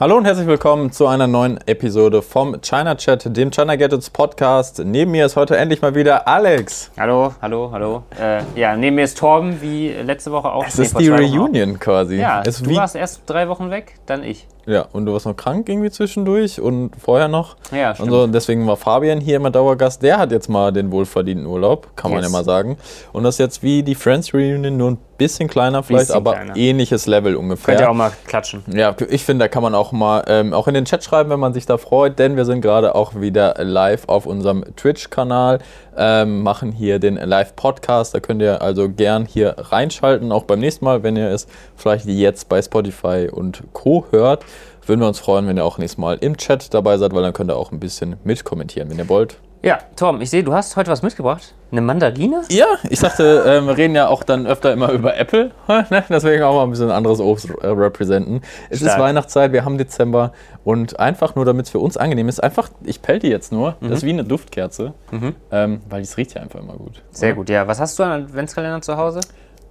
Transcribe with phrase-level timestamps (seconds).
[0.00, 4.80] Hallo und herzlich willkommen zu einer neuen Episode vom China Chat, dem China Gadgets Podcast.
[4.82, 6.90] Neben mir ist heute endlich mal wieder Alex.
[6.98, 8.04] Hallo, hallo, hallo.
[8.18, 10.66] Äh, ja, neben mir ist Torben, wie letzte Woche auch.
[10.66, 12.16] Es ist die Reunion quasi.
[12.16, 14.48] Ja, es du warst erst drei Wochen weg, dann ich.
[14.66, 17.56] Ja, und du warst noch krank irgendwie zwischendurch und vorher noch.
[17.72, 18.10] Ja, stimmt.
[18.10, 20.02] Und so, deswegen war Fabian hier immer Dauergast.
[20.02, 22.76] Der hat jetzt mal den wohlverdienten Urlaub, kann man ja mal sagen.
[23.12, 26.32] Und das ist jetzt wie die Friends Reunion, nur ein bisschen kleiner vielleicht, bisschen aber
[26.32, 26.56] kleiner.
[26.56, 27.74] ähnliches Level ungefähr.
[27.74, 28.64] Könnt ihr auch mal klatschen.
[28.72, 31.40] Ja, ich finde, da kann man auch mal ähm, auch in den Chat schreiben, wenn
[31.40, 35.58] man sich da freut, denn wir sind gerade auch wieder live auf unserem Twitch-Kanal,
[35.96, 38.14] ähm, machen hier den Live-Podcast.
[38.14, 42.06] Da könnt ihr also gern hier reinschalten, auch beim nächsten Mal, wenn ihr es vielleicht
[42.06, 44.06] jetzt bei Spotify und Co.
[44.10, 44.42] hört.
[44.90, 47.32] Würden wir uns freuen, wenn ihr auch nächstes Mal im Chat dabei seid, weil dann
[47.32, 49.36] könnt ihr auch ein bisschen mitkommentieren, wenn ihr wollt.
[49.62, 51.54] Ja, Tom, ich sehe, du hast heute was mitgebracht.
[51.70, 52.42] Eine Mandarine?
[52.50, 55.52] Ja, ich dachte, äh, wir reden ja auch dann öfter immer über Apple.
[55.68, 56.02] Ne?
[56.08, 58.42] Deswegen auch mal ein bisschen anderes Obst äh, representen.
[58.68, 58.94] Es Stark.
[58.94, 60.32] ist Weihnachtszeit, wir haben Dezember
[60.64, 63.76] und einfach nur, damit es für uns angenehm ist, einfach, ich pell die jetzt nur.
[63.78, 63.90] Mhm.
[63.90, 65.36] Das ist wie eine Duftkerze, mhm.
[65.52, 67.00] ähm, weil es riecht ja einfach immer gut.
[67.12, 67.36] Sehr oder?
[67.36, 67.68] gut, ja.
[67.68, 69.20] Was hast du an Adventskalender zu Hause?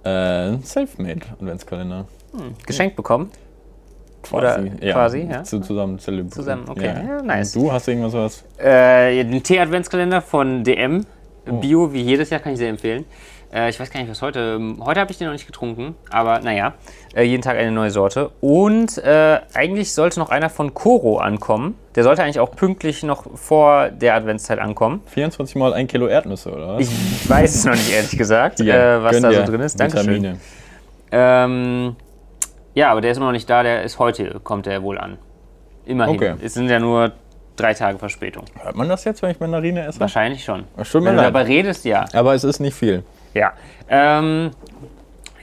[0.02, 2.06] Äh, Selfmade Adventskalender.
[2.32, 2.54] Hm.
[2.64, 3.30] Geschenkt bekommen?
[4.22, 4.92] Quasi, Oder ja.
[4.92, 5.42] Quasi, ja.
[5.42, 6.32] zusammen zelebrieren.
[6.32, 6.86] Zusammen, okay.
[6.86, 7.16] Ja.
[7.16, 7.56] ja nice.
[7.56, 8.44] Und du hast irgendwas was?
[8.58, 11.06] Äh, den Tee-Adventskalender von DM.
[11.48, 11.54] Oh.
[11.54, 13.06] Bio, wie jedes Jahr, kann ich sehr empfehlen.
[13.52, 14.56] Äh, ich weiß gar nicht, was heute.
[14.58, 16.74] Ähm, heute habe ich den noch nicht getrunken, aber naja.
[17.14, 18.30] Äh, jeden Tag eine neue Sorte.
[18.40, 21.74] Und äh, eigentlich sollte noch einer von Koro ankommen.
[21.96, 25.00] Der sollte eigentlich auch pünktlich noch vor der Adventszeit ankommen.
[25.06, 26.82] 24 mal ein Kilo Erdnüsse, oder was?
[26.82, 29.80] Ich weiß es noch nicht, ehrlich gesagt, äh, was da so drin ist.
[29.80, 30.38] Dankeschön.
[31.12, 31.96] Ähm,
[32.74, 35.18] ja, aber der ist immer noch nicht da, der ist heute, kommt der wohl an.
[35.84, 36.16] Immerhin.
[36.16, 36.34] Okay.
[36.42, 37.12] Es sind ja nur
[37.56, 38.44] drei Tage Verspätung.
[38.62, 40.00] Hört man das jetzt, wenn ich Mandarine esse?
[40.00, 40.64] Wahrscheinlich schon.
[40.82, 42.06] Stimmt wenn du dabei redest, ja.
[42.12, 43.02] Aber es ist nicht viel.
[43.34, 43.52] Ja.
[43.88, 44.50] Ähm,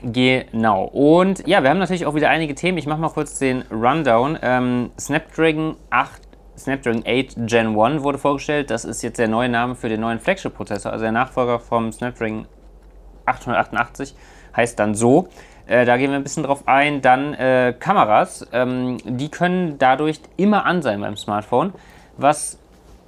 [0.02, 0.86] genau.
[0.86, 2.78] Und ja, wir haben natürlich auch wieder einige Themen.
[2.78, 4.38] Ich mache mal kurz den Rundown.
[4.42, 6.22] Ähm, Snapdragon 8
[6.58, 8.72] Snapdragon 8 Gen 1 wurde vorgestellt.
[8.72, 12.48] Das ist jetzt der neue Name für den neuen Flagship-Prozessor, also der Nachfolger vom Snapdragon
[13.26, 14.16] 888
[14.56, 15.28] heißt dann so.
[15.68, 17.02] Äh, da gehen wir ein bisschen drauf ein.
[17.02, 21.74] Dann äh, Kameras, ähm, die können dadurch immer an sein beim Smartphone,
[22.18, 22.58] was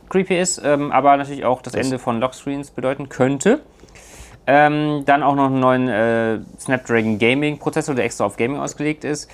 [0.09, 3.61] creepy ist, ähm, aber natürlich auch das, Ende von Lockscreens bedeuten könnte.
[4.47, 9.03] Ähm, dann auch noch einen neuen äh, Snapdragon Gaming Prozessor, der extra auf Gaming ausgelegt
[9.03, 9.29] ist.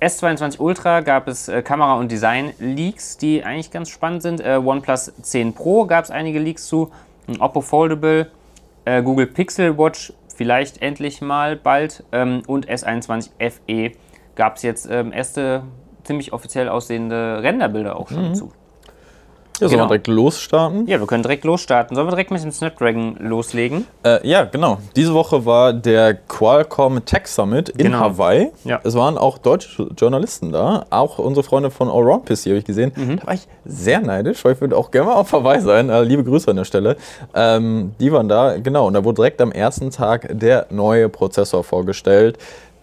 [0.00, 4.40] S22 Ultra gab es äh, Kamera- und Design-Leaks, die eigentlich ganz spannend sind.
[4.40, 6.90] Äh, OnePlus 10 Pro gab es einige Leaks zu.
[7.38, 8.30] Oppo Foldable,
[8.84, 12.04] äh, Google Pixel Watch vielleicht endlich mal bald.
[12.12, 13.92] Ähm, und S21 FE
[14.34, 15.64] gab es jetzt ähm, erste
[16.04, 18.34] ziemlich offiziell aussehende Renderbilder auch schon mhm.
[18.34, 18.52] zu.
[19.60, 19.84] Ja, sollen genau.
[19.84, 20.86] wir direkt losstarten?
[20.86, 21.94] Ja, wir können direkt losstarten.
[21.94, 23.86] Sollen wir direkt mit dem Snapdragon loslegen?
[24.04, 24.78] Äh, ja, genau.
[24.94, 28.00] Diese Woche war der Qualcomm Tech Summit in genau.
[28.00, 28.50] Hawaii.
[28.64, 28.80] Ja.
[28.84, 30.84] Es waren auch deutsche Journalisten da.
[30.90, 32.92] Auch unsere Freunde von Allround PC habe ich gesehen.
[32.94, 33.18] Mhm.
[33.20, 35.88] Da war ich sehr neidisch, weil ich würde auch gerne mal auf Hawaii sein.
[35.88, 36.96] Äh, liebe Grüße an der Stelle.
[37.34, 38.86] Ähm, die waren da, genau.
[38.86, 42.38] Und da wurde direkt am ersten Tag der neue Prozessor vorgestellt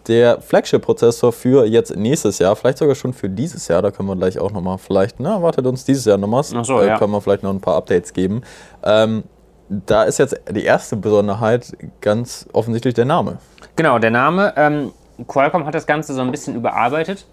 [0.08, 4.16] der Flagship-Prozessor für jetzt nächstes Jahr, vielleicht sogar schon für dieses Jahr, da können wir
[4.16, 6.98] gleich auch nochmal vielleicht, na, wartet uns dieses Jahr nochmal, so, äh, ja.
[6.98, 8.42] können wir vielleicht noch ein paar Updates geben.
[8.84, 9.24] Ähm,
[9.70, 11.72] da ist jetzt die erste Besonderheit
[12.02, 13.38] ganz offensichtlich der Name.
[13.76, 14.54] Genau, der Name.
[14.56, 14.92] Ähm,
[15.28, 17.26] Qualcomm hat das Ganze so ein bisschen überarbeitet.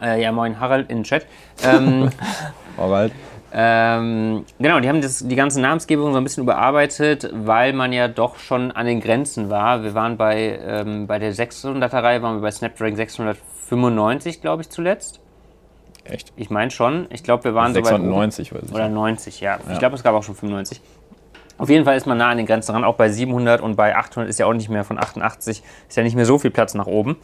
[0.00, 1.26] Äh, ja, moin Harald in den Chat.
[1.62, 2.10] Ähm,
[2.76, 3.12] Harald.
[3.54, 8.08] Ähm, genau, die haben das, die ganze Namensgebung so ein bisschen überarbeitet, weil man ja
[8.08, 9.82] doch schon an den Grenzen war.
[9.82, 14.70] Wir waren bei, ähm, bei der 600er Reihe, waren wir bei Snapdragon 695, glaube ich,
[14.70, 15.20] zuletzt.
[16.04, 16.32] Echt?
[16.36, 17.06] Ich meine schon.
[17.10, 18.74] Ich glaube, wir waren 690, so bei, weiß ich.
[18.74, 19.58] Oder 90, ja.
[19.66, 19.72] ja.
[19.72, 20.80] Ich glaube, es gab auch schon 95.
[21.62, 22.82] Auf jeden Fall ist man nah an den Grenzen ran.
[22.82, 26.02] Auch bei 700 und bei 800 ist ja auch nicht mehr von 88, ist ja
[26.02, 27.16] nicht mehr so viel Platz nach oben.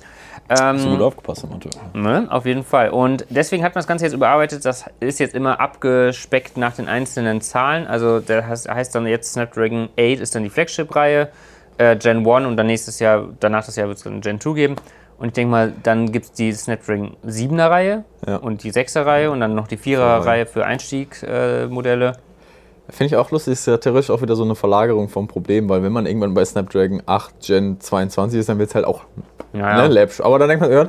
[0.49, 1.73] Ähm, so gut aufgepasst, Amateur.
[1.93, 2.91] Ne, auf jeden Fall.
[2.91, 4.65] Und deswegen hat man das Ganze jetzt überarbeitet.
[4.65, 7.89] Das ist jetzt immer abgespeckt nach den einzelnen Zahlen.
[7.89, 11.31] Also der heißt, heißt dann jetzt Snapdragon 8 ist dann die Flagship-Reihe,
[11.79, 14.53] äh, Gen 1 und dann nächstes Jahr, danach das Jahr wird es dann Gen 2
[14.53, 14.77] geben.
[15.19, 18.37] Und ich denke mal, dann gibt es die Snapdragon 7er Reihe ja.
[18.37, 22.11] und die 6er Reihe und dann noch die 4er Reihe für Einstiegsmodelle.
[22.11, 22.28] Äh,
[22.91, 25.83] Finde ich auch lustig, ist ja theoretisch auch wieder so eine Verlagerung vom Problem, weil
[25.83, 29.03] wenn man irgendwann bei Snapdragon 8 Gen 22 ist, dann wird es halt auch
[29.53, 30.21] ja, ne, läppsch.
[30.21, 30.89] Aber dann denkt man, ja,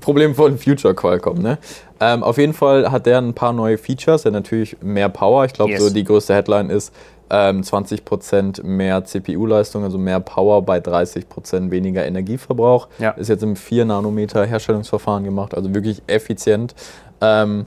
[0.00, 1.40] Problem von Future Qualcomm.
[1.40, 1.58] Ne?
[2.00, 5.44] Ähm, auf jeden Fall hat der ein paar neue Features, der natürlich mehr Power.
[5.44, 5.82] Ich glaube, yes.
[5.82, 6.92] so die größte Headline ist
[7.30, 12.88] ähm, 20% mehr CPU-Leistung, also mehr Power bei 30% weniger Energieverbrauch.
[12.98, 13.10] Ja.
[13.10, 16.74] Ist jetzt im 4 Nanometer Herstellungsverfahren gemacht, also wirklich effizient.
[17.20, 17.66] Ähm,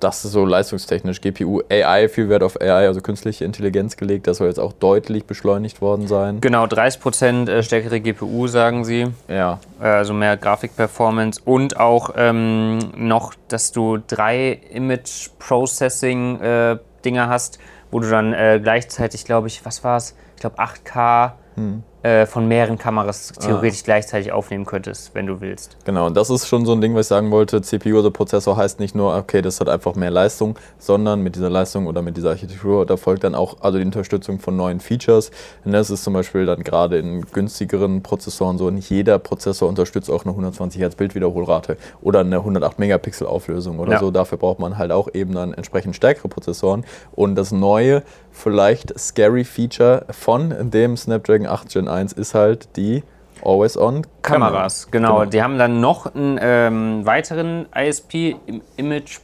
[0.00, 1.20] das ist so leistungstechnisch.
[1.20, 4.26] GPU, AI, viel Wert auf AI, also künstliche Intelligenz gelegt.
[4.26, 6.40] Das soll jetzt auch deutlich beschleunigt worden sein.
[6.40, 9.06] Genau, 30% äh, stärkere GPU, sagen sie.
[9.28, 9.60] Ja.
[9.80, 17.28] Äh, also mehr Grafikperformance und auch ähm, noch, dass du drei Image Processing äh, Dinger
[17.28, 17.58] hast,
[17.90, 20.14] wo du dann äh, gleichzeitig, glaube ich, was war es?
[20.34, 21.32] Ich glaube 8K.
[21.54, 23.86] Hm äh, von mehreren Kameras theoretisch ah.
[23.86, 25.76] gleichzeitig aufnehmen könntest, wenn du willst.
[25.84, 27.62] Genau, und das ist schon so ein Ding, was ich sagen wollte.
[27.62, 31.50] CPU oder Prozessor heißt nicht nur, okay, das hat einfach mehr Leistung, sondern mit dieser
[31.50, 35.30] Leistung oder mit dieser Architektur, da folgt dann auch also die Unterstützung von neuen Features.
[35.64, 40.10] Und das ist zum Beispiel dann gerade in günstigeren Prozessoren so, nicht jeder Prozessor unterstützt
[40.10, 43.98] auch eine 120 Hertz Bildwiederholrate oder eine 108 Megapixel Auflösung oder ja.
[43.98, 44.10] so.
[44.10, 46.84] Dafür braucht man halt auch eben dann entsprechend stärkere Prozessoren.
[47.14, 52.76] Und das neue, vielleicht scary Feature von dem Snapdragon 8 Gen 1 1 ist halt
[52.76, 53.02] die
[53.44, 54.90] Always-On Kameras.
[54.90, 55.18] Genau.
[55.18, 55.30] genau.
[55.30, 59.18] die haben dann noch einen ähm, weiteren ISP im Image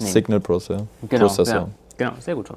[0.00, 0.06] nee.
[0.06, 0.86] Signal Processor.
[1.08, 1.54] Genau, Processor.
[1.54, 1.68] Ja,
[1.98, 2.50] genau, sehr gut.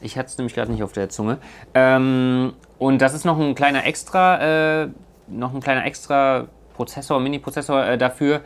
[0.00, 1.38] Ich hatte es nämlich gerade nicht auf der Zunge.
[1.72, 4.88] Ähm, und das ist noch ein kleiner extra, äh,
[5.28, 8.40] noch ein kleiner extra Prozessor, Mini-Prozessor äh, dafür,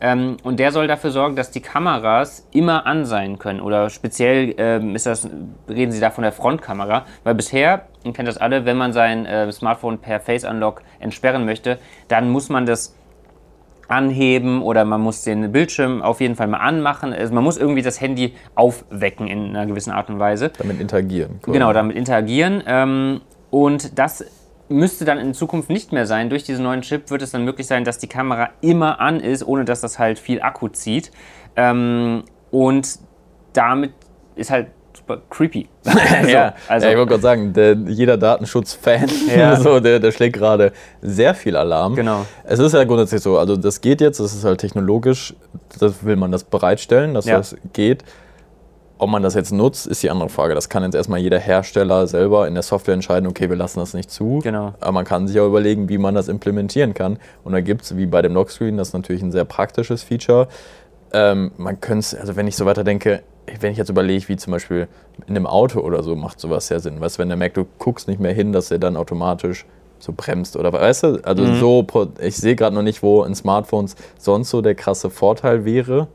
[0.00, 3.60] ähm, und der soll dafür sorgen, dass die Kameras immer an sein können.
[3.60, 5.28] Oder speziell ähm, ist das,
[5.68, 7.06] reden Sie da von der Frontkamera.
[7.22, 11.44] Weil bisher, ihr kennt das alle, wenn man sein äh, Smartphone per Face Unlock entsperren
[11.44, 12.94] möchte, dann muss man das
[13.88, 17.12] anheben oder man muss den Bildschirm auf jeden Fall mal anmachen.
[17.12, 20.50] Also man muss irgendwie das Handy aufwecken in einer gewissen Art und Weise.
[20.58, 21.40] Damit interagieren.
[21.46, 21.52] Cool.
[21.52, 22.62] Genau, damit interagieren.
[22.66, 23.20] Ähm,
[23.50, 24.24] und das
[24.68, 26.30] müsste dann in Zukunft nicht mehr sein.
[26.30, 29.46] Durch diesen neuen Chip wird es dann möglich sein, dass die Kamera immer an ist,
[29.46, 31.10] ohne dass das halt viel Akku zieht.
[31.56, 32.98] Ähm, und
[33.52, 33.92] damit
[34.36, 35.68] ist halt super creepy.
[35.82, 35.90] so,
[36.28, 39.56] ja, also, ja, ich wollte gerade sagen, der, jeder Datenschutz-Fan, ja.
[39.60, 40.72] so, der, der schlägt gerade
[41.02, 41.94] sehr viel Alarm.
[41.94, 42.24] Genau.
[42.44, 45.34] Es ist ja grundsätzlich so, also das geht jetzt, das ist halt technologisch,
[45.78, 47.36] das will man das bereitstellen, dass ja.
[47.36, 48.04] das geht.
[48.96, 50.54] Ob man das jetzt nutzt, ist die andere Frage.
[50.54, 53.92] Das kann jetzt erstmal jeder Hersteller selber in der Software entscheiden, okay, wir lassen das
[53.92, 54.40] nicht zu.
[54.42, 54.72] Genau.
[54.80, 57.18] Aber man kann sich auch überlegen, wie man das implementieren kann.
[57.42, 60.46] Und da gibt es, wie bei dem Lockscreen, das ist natürlich ein sehr praktisches Feature.
[61.12, 63.22] Ähm, man könnte es, also wenn ich so weiter denke,
[63.60, 64.88] wenn ich jetzt überlege, wie zum Beispiel
[65.26, 67.00] in einem Auto oder so, macht sowas ja Sinn.
[67.00, 69.66] Weißt du, wenn der merkt, du guckst nicht mehr hin, dass er dann automatisch
[69.98, 71.20] so bremst oder weißt du?
[71.24, 71.58] Also mhm.
[71.58, 71.86] so,
[72.20, 76.08] ich sehe gerade noch nicht, wo in Smartphones sonst so der krasse Vorteil wäre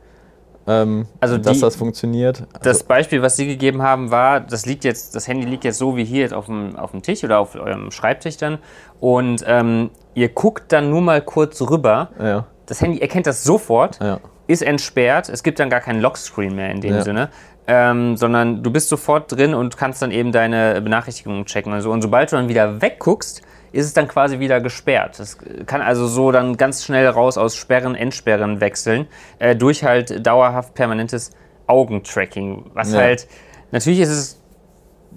[0.70, 2.42] ähm, also dass die, das funktioniert.
[2.54, 5.80] Also das Beispiel, was Sie gegeben haben, war, das liegt jetzt, das Handy liegt jetzt
[5.80, 8.60] so wie hier jetzt auf dem, auf dem Tisch oder auf eurem Schreibtisch dann
[9.00, 12.10] und ähm, ihr guckt dann nur mal kurz rüber.
[12.20, 12.46] Ja.
[12.68, 14.20] Das Handy erkennt das sofort, ja.
[14.46, 17.02] ist entsperrt, es gibt dann gar keinen Lockscreen mehr in dem ja.
[17.02, 17.30] Sinne.
[17.72, 21.92] Ähm, sondern du bist sofort drin und kannst dann eben deine Benachrichtigungen checken und so.
[21.92, 25.20] Und sobald du dann wieder wegguckst, ist es dann quasi wieder gesperrt.
[25.20, 29.08] Das kann also so dann ganz schnell raus aus Sperren, Entsperren wechseln,
[29.40, 31.32] äh, durch halt dauerhaft permanentes
[31.68, 32.72] Augentracking.
[32.74, 33.00] Was ja.
[33.00, 33.28] halt,
[33.72, 34.42] natürlich ist es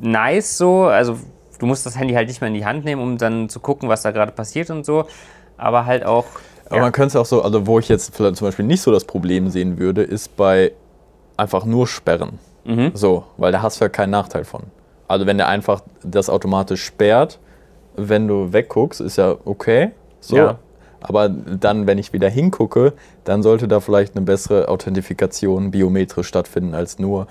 [0.00, 1.18] nice so, also
[1.58, 3.88] du musst das Handy halt nicht mehr in die Hand nehmen, um dann zu gucken,
[3.88, 5.06] was da gerade passiert und so,
[5.56, 6.26] aber halt auch.
[6.66, 6.82] Aber ja.
[6.82, 9.04] man könnte es auch so, also wo ich jetzt vielleicht zum Beispiel nicht so das
[9.04, 10.72] Problem sehen würde, ist bei
[11.36, 12.38] einfach nur Sperren.
[12.64, 12.92] Mhm.
[12.94, 14.62] So, weil da hast du ja keinen Nachteil von.
[15.08, 17.38] Also wenn der einfach das automatisch sperrt,
[17.96, 19.90] wenn du wegguckst, ist ja okay.
[20.20, 20.36] So.
[20.36, 20.58] Ja.
[21.00, 22.92] Aber dann, wenn ich wieder hingucke,
[23.24, 27.26] dann sollte da vielleicht eine bessere Authentifikation biometrisch stattfinden als nur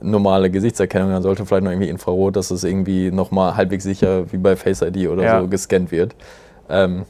[0.00, 1.10] normale Gesichtserkennung.
[1.10, 4.82] Dann sollte vielleicht noch irgendwie Infrarot, dass es irgendwie nochmal halbwegs sicher wie bei Face
[4.82, 5.40] ID oder ja.
[5.40, 6.16] so gescannt wird.
[6.68, 7.04] Ähm,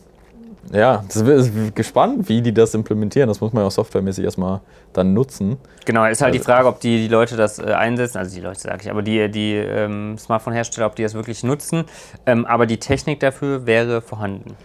[0.70, 3.29] ja, das ist gespannt, wie die das implementieren.
[3.29, 4.61] Das muss man ja auch softwaremäßig erstmal
[4.93, 5.59] dann nutzen.
[5.85, 8.41] Genau, ist halt also, die Frage, ob die, die Leute das äh, einsetzen, also die
[8.41, 11.84] Leute sage ich, aber die, die ähm, Smartphone-Hersteller, ob die das wirklich nutzen.
[12.27, 14.56] Ähm, aber die Technik dafür wäre vorhanden.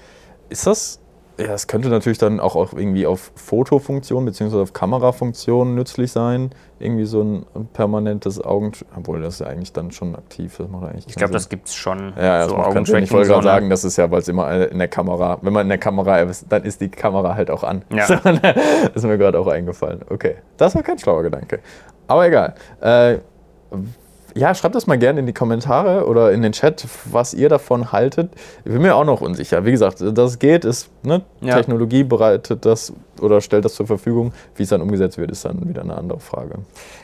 [0.50, 1.00] Ist das
[1.38, 4.62] ja, es könnte natürlich dann auch, auch irgendwie auf Fotofunktion bzw.
[4.62, 6.50] auf Kamerafunktion nützlich sein.
[6.79, 8.72] Irgendwie so ein permanentes Augen...
[8.96, 10.56] Obwohl, das ist ja eigentlich dann schon aktiv.
[10.58, 12.13] Das macht eigentlich ich glaube, das gibt es schon.
[12.15, 14.79] Ja, das so macht Ich wollte gerade sagen, das ist ja, weil es immer in
[14.79, 15.38] der Kamera...
[15.41, 17.84] Wenn man in der Kamera ist, dann ist die Kamera halt auch an.
[17.91, 18.08] Ja.
[18.20, 20.01] das ist mir gerade auch eingefallen.
[20.10, 21.60] Okay, das war kein schlauer Gedanke.
[22.08, 22.56] Aber egal.
[22.82, 23.17] Äh,
[24.38, 27.91] ja, schreibt das mal gerne in die Kommentare oder in den Chat, was ihr davon
[27.91, 28.32] haltet.
[28.65, 29.65] Ich bin mir auch noch unsicher.
[29.65, 31.56] Wie gesagt, das geht, ist ne, ja.
[31.56, 34.33] Technologie bereitet das oder stellt das zur Verfügung.
[34.55, 36.55] Wie es dann umgesetzt wird, ist dann wieder eine andere Frage.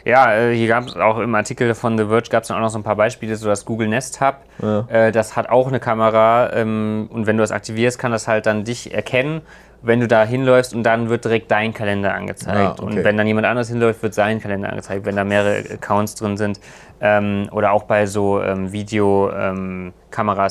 [0.05, 2.61] Ja, äh, hier gab es auch im Artikel von The Verge gab es dann auch
[2.61, 4.37] noch so ein paar Beispiele, so das Google Nest Hub.
[4.61, 4.85] Ja.
[4.89, 8.45] Äh, das hat auch eine Kamera ähm, und wenn du das aktivierst, kann das halt
[8.45, 9.41] dann dich erkennen
[9.83, 12.57] wenn du da hinläufst und dann wird direkt dein Kalender angezeigt.
[12.57, 12.85] Ah, okay.
[12.85, 16.37] Und wenn dann jemand anderes hinläuft, wird sein Kalender angezeigt, wenn da mehrere Accounts drin
[16.37, 16.59] sind.
[17.01, 19.93] Ähm, oder auch bei so ähm, Videokameras ähm,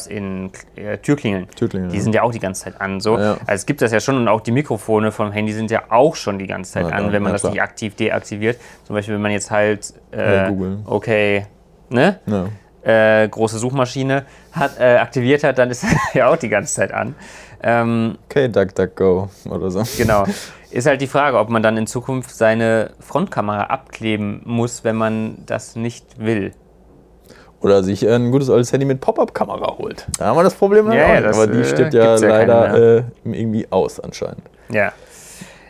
[0.08, 1.48] in äh, Türklingeln.
[1.54, 1.90] Türklingeln.
[1.90, 2.02] Die ja.
[2.02, 3.00] sind ja auch die ganze Zeit an.
[3.00, 3.18] So.
[3.18, 3.32] Ja.
[3.46, 6.16] Also es gibt das ja schon und auch die Mikrofone vom Handy sind ja auch
[6.16, 8.58] schon die ganze Zeit ja, an, wenn man das nicht aktiv deaktiviert.
[8.84, 10.50] Zum Beispiel, wenn man jetzt halt äh,
[10.84, 11.46] okay,
[11.88, 12.18] ne?
[12.84, 17.14] Äh, große Suchmaschine hat, äh, aktiviert hat, dann ist ja auch die ganze Zeit an.
[17.62, 19.84] Ähm, okay, DuckDuckGo oder so.
[19.96, 20.24] Genau.
[20.72, 25.36] Ist halt die Frage, ob man dann in Zukunft seine Frontkamera abkleben muss, wenn man
[25.44, 26.52] das nicht will.
[27.62, 30.06] Oder sich ein gutes altes Handy mit Pop-Up-Kamera holt.
[30.18, 33.02] Da haben wir das Problem ja, ja das, Aber die äh, steht ja leider äh,
[33.24, 34.42] irgendwie aus anscheinend.
[34.70, 34.92] Ja.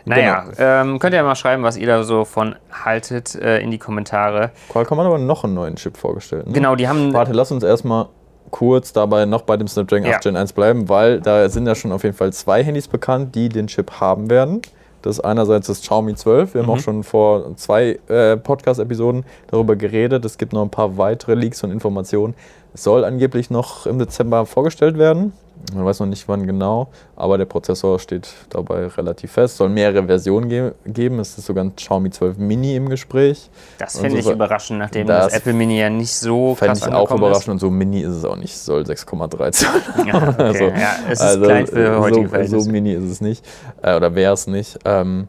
[0.05, 0.53] Naja, genau.
[0.57, 3.77] ähm, könnt ihr ja mal schreiben, was ihr da so von haltet äh, in die
[3.77, 4.51] Kommentare.
[4.69, 6.47] Qualcomm hat aber noch einen neuen Chip vorgestellt.
[6.47, 6.53] Ne?
[6.53, 7.13] Genau, die haben.
[7.13, 8.07] Warte, lass uns erstmal
[8.51, 10.19] kurz dabei noch bei dem Snapdragon 8 ja.
[10.19, 13.49] Gen 1 bleiben, weil da sind ja schon auf jeden Fall zwei Handys bekannt, die
[13.49, 14.61] den Chip haben werden.
[15.03, 16.53] Das ist einerseits das Xiaomi 12.
[16.55, 16.67] Wir mhm.
[16.67, 20.25] haben auch schon vor zwei äh, Podcast-Episoden darüber geredet.
[20.25, 22.33] Es gibt noch ein paar weitere Leaks und Informationen.
[22.73, 25.33] Es soll angeblich noch im Dezember vorgestellt werden.
[25.73, 29.53] Man weiß noch nicht wann genau, aber der Prozessor steht dabei relativ fest.
[29.53, 31.19] Es soll mehrere Versionen ge geben.
[31.19, 33.49] Es ist sogar ein Xiaomi 12 Mini im Gespräch.
[33.77, 36.89] Das finde so, ich überraschend, nachdem das, das, Apple Mini ja nicht so krass Fände
[36.89, 37.49] ich auch überraschend ist.
[37.49, 38.57] und so Mini ist es auch nicht.
[38.57, 39.69] Soll 6,3 sein.
[40.05, 40.35] Ja, okay.
[40.43, 43.45] also, ja, es ist also klein für heutige so, so mini ist es nicht.
[43.81, 44.79] Äh, oder wäre es nicht.
[44.83, 45.27] Ähm,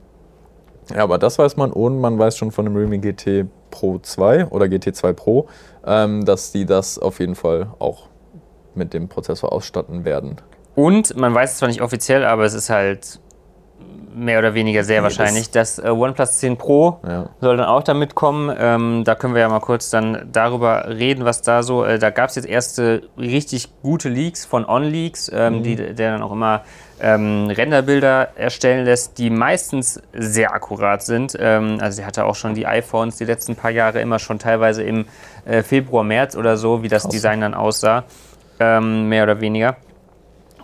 [0.91, 4.47] ja, aber das weiß man und man weiß schon von dem Realme GT Pro 2
[4.47, 5.47] oder GT 2 Pro,
[5.87, 8.09] ähm, dass die das auf jeden Fall auch
[8.77, 10.37] mit dem Prozessor ausstatten werden.
[10.75, 13.21] Und man weiß es zwar nicht offiziell, aber es ist halt
[14.15, 15.51] mehr oder weniger sehr nee, wahrscheinlich.
[15.51, 17.29] Das, das äh, OnePlus 10 Pro ja.
[17.41, 18.55] soll dann auch damit kommen.
[18.59, 21.85] Ähm, da können wir ja mal kurz dann darüber reden, was da so.
[21.85, 25.63] Äh, da gab es jetzt erste richtig gute Leaks von OnLeaks, ähm, mhm.
[25.65, 26.63] die, der dann auch immer
[27.01, 31.37] ähm, Renderbilder erstellen lässt, die meistens sehr akkurat sind.
[31.39, 34.85] Ähm, also sie hatte auch schon die iPhones die letzten paar Jahre immer schon teilweise
[34.85, 35.07] im
[35.45, 37.05] äh, Februar, März oder so, wie das.
[37.05, 38.05] Design dann aussah.
[38.61, 39.77] Ähm, mehr oder weniger.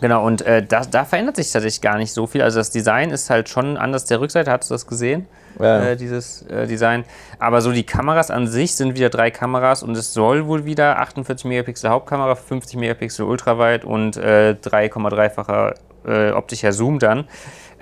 [0.00, 2.40] Genau, und äh, da, da, verändert sich tatsächlich gar nicht so viel.
[2.40, 5.26] Also das Design ist halt schon anders der Rückseite, hast du das gesehen?
[5.58, 5.90] Ja.
[5.90, 7.04] Äh, dieses äh, Design.
[7.38, 10.98] Aber so die Kameras an sich sind wieder drei Kameras und es soll wohl wieder
[11.00, 15.74] 48 Megapixel Hauptkamera, 50 Megapixel Ultraweit und 3,3-facher
[16.06, 17.24] äh, äh, optischer Zoom dann.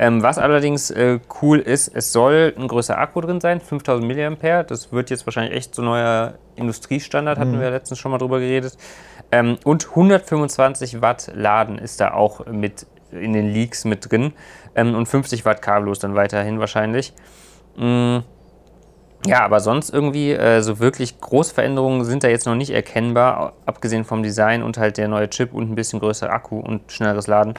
[0.00, 4.62] Ähm, was allerdings äh, cool ist, es soll ein größer Akku drin sein, 5000 mAh.
[4.62, 7.60] Das wird jetzt wahrscheinlich echt so neuer Industriestandard, hatten mhm.
[7.60, 8.76] wir letztens schon mal drüber geredet.
[9.32, 14.34] Ähm, und 125 Watt Laden ist da auch mit in den Leaks mit drin.
[14.76, 17.12] Ähm, und 50 Watt kabellos dann weiterhin wahrscheinlich.
[17.76, 18.22] Mhm.
[19.26, 24.04] Ja, aber sonst irgendwie äh, so wirklich Großveränderungen sind da jetzt noch nicht erkennbar, abgesehen
[24.04, 27.54] vom Design und halt der neue Chip und ein bisschen größerer Akku und schnelleres Laden.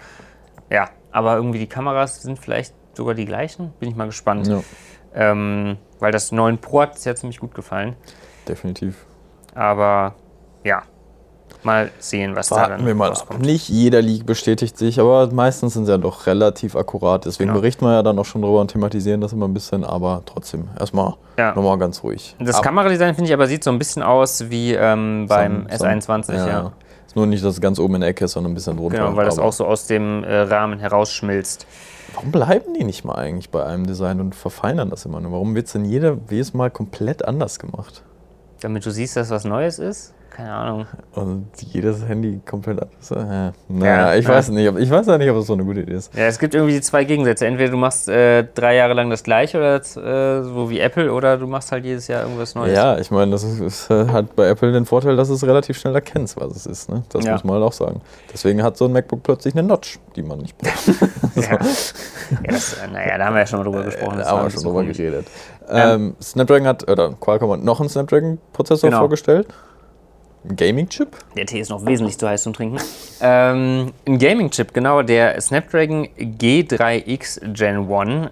[0.70, 3.74] Ja, aber irgendwie die Kameras sind vielleicht sogar die gleichen.
[3.80, 4.48] Bin ich mal gespannt.
[4.48, 4.62] Ja.
[5.14, 7.96] Ähm, weil das 9 Pro hat es ja ziemlich gut gefallen.
[8.48, 9.06] Definitiv.
[9.56, 10.16] Aber
[10.64, 10.84] ja,
[11.64, 13.40] mal sehen, was Warten da dann wir mal rauskommt.
[13.40, 13.46] Ab.
[13.46, 17.26] Nicht jeder Leak bestätigt sich, aber meistens sind sie ja doch relativ akkurat.
[17.26, 17.62] Deswegen genau.
[17.62, 20.70] berichten wir ja dann auch schon drüber und thematisieren das immer ein bisschen, aber trotzdem
[20.80, 21.54] erstmal ja.
[21.56, 22.36] nochmal ganz ruhig.
[22.40, 22.64] Das ab.
[22.64, 26.24] Kameradesign finde ich aber sieht so ein bisschen aus wie ähm, beim Sam, S21.
[26.24, 26.48] Sam, ja.
[26.48, 26.72] ja.
[27.10, 28.98] Ist nur nicht, dass es ganz oben in der Ecke ist, sondern ein bisschen drunter.
[28.98, 31.66] Genau, weil das auch so aus dem äh, Rahmen herausschmilzt.
[32.14, 35.32] Warum bleiben die nicht mal eigentlich bei einem Design und verfeinern das immer nur?
[35.32, 38.04] Warum wird es denn jeder, jedes Mal komplett anders gemacht?
[38.62, 40.14] Damit du siehst, dass was Neues ist?
[40.30, 40.86] Keine Ahnung.
[41.14, 43.10] Und jedes Handy komplett anders.
[43.10, 43.54] Ja.
[43.68, 44.32] Naja, ja, ich ja.
[44.32, 44.78] weiß nicht.
[44.78, 46.16] Ich weiß ja nicht, ob das so eine gute Idee ist.
[46.16, 47.46] Ja, es gibt irgendwie die zwei Gegensätze.
[47.46, 51.38] Entweder du machst äh, drei Jahre lang das gleiche oder äh, so wie Apple oder
[51.38, 52.76] du machst halt jedes Jahr irgendwas Neues.
[52.76, 55.78] Ja, ich meine, das ist, ist, äh, hat bei Apple den Vorteil, dass es relativ
[55.78, 56.90] schnell erkennst, was es ist.
[56.90, 57.04] Ne?
[57.10, 58.02] Das muss man halt auch sagen.
[58.32, 60.86] Deswegen hat so ein MacBook plötzlich eine Notch, die man nicht braucht.
[61.36, 61.42] so.
[61.42, 61.58] ja.
[62.44, 64.20] das, äh, naja, da haben wir ja schon mal drüber gesprochen.
[64.20, 65.28] Da haben wir schon drüber geredet.
[65.70, 69.00] Ähm, ähm, Snapdragon hat, oder Qualcomm hat noch einen Snapdragon-Prozessor genau.
[69.02, 69.48] vorgestellt.
[70.44, 71.10] Ein Gaming-Chip?
[71.36, 72.80] Der Tee ist noch wesentlich zu heiß zum Trinken.
[73.22, 78.32] ähm, ein Gaming-Chip, genau, der Snapdragon G3X Gen 1.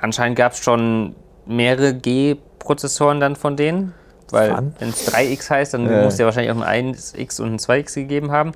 [0.00, 3.94] Anscheinend gab es schon mehrere G-Prozessoren dann von denen.
[4.30, 6.04] Weil wenn es 3X heißt, dann äh.
[6.04, 8.52] muss der wahrscheinlich auch ein 1X und ein 2X gegeben haben.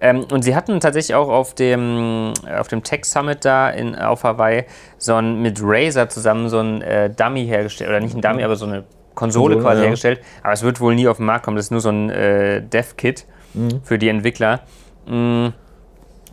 [0.00, 4.24] Ähm, und sie hatten tatsächlich auch auf dem, auf dem Tech Summit da in, auf
[4.24, 4.64] Hawaii
[4.98, 7.88] so ein, mit Razer zusammen so ein äh, Dummy hergestellt.
[7.88, 9.84] Oder nicht ein Dummy, aber so eine Konsole, quasi ja.
[9.84, 10.20] hergestellt.
[10.42, 11.56] Aber es wird wohl nie auf den Markt kommen.
[11.56, 13.80] Das ist nur so ein äh, Dev-Kit mhm.
[13.82, 14.60] für die Entwickler.
[15.06, 15.52] Mhm.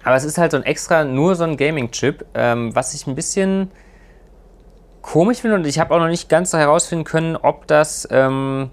[0.04, 3.16] Aber es ist halt so ein extra, nur so ein Gaming-Chip, ähm, was ich ein
[3.16, 3.72] bisschen
[5.02, 8.70] komisch finde und ich habe auch noch nicht ganz herausfinden können, ob das ähm,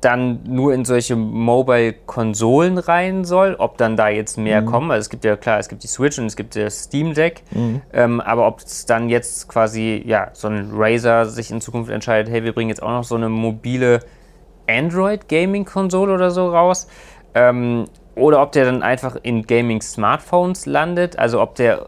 [0.00, 4.66] dann nur in solche Mobile-Konsolen rein soll, ob dann da jetzt mehr mhm.
[4.66, 4.90] kommen.
[4.90, 7.42] Also es gibt ja klar, es gibt die Switch und es gibt das Steam Deck,
[7.50, 7.82] mhm.
[7.92, 12.32] ähm, aber ob es dann jetzt quasi, ja, so ein Razer sich in Zukunft entscheidet,
[12.32, 14.00] hey, wir bringen jetzt auch noch so eine mobile
[14.68, 16.88] Android-Gaming-Konsole oder so raus,
[17.34, 21.86] ähm, oder ob der dann einfach in Gaming-Smartphones landet, also ob der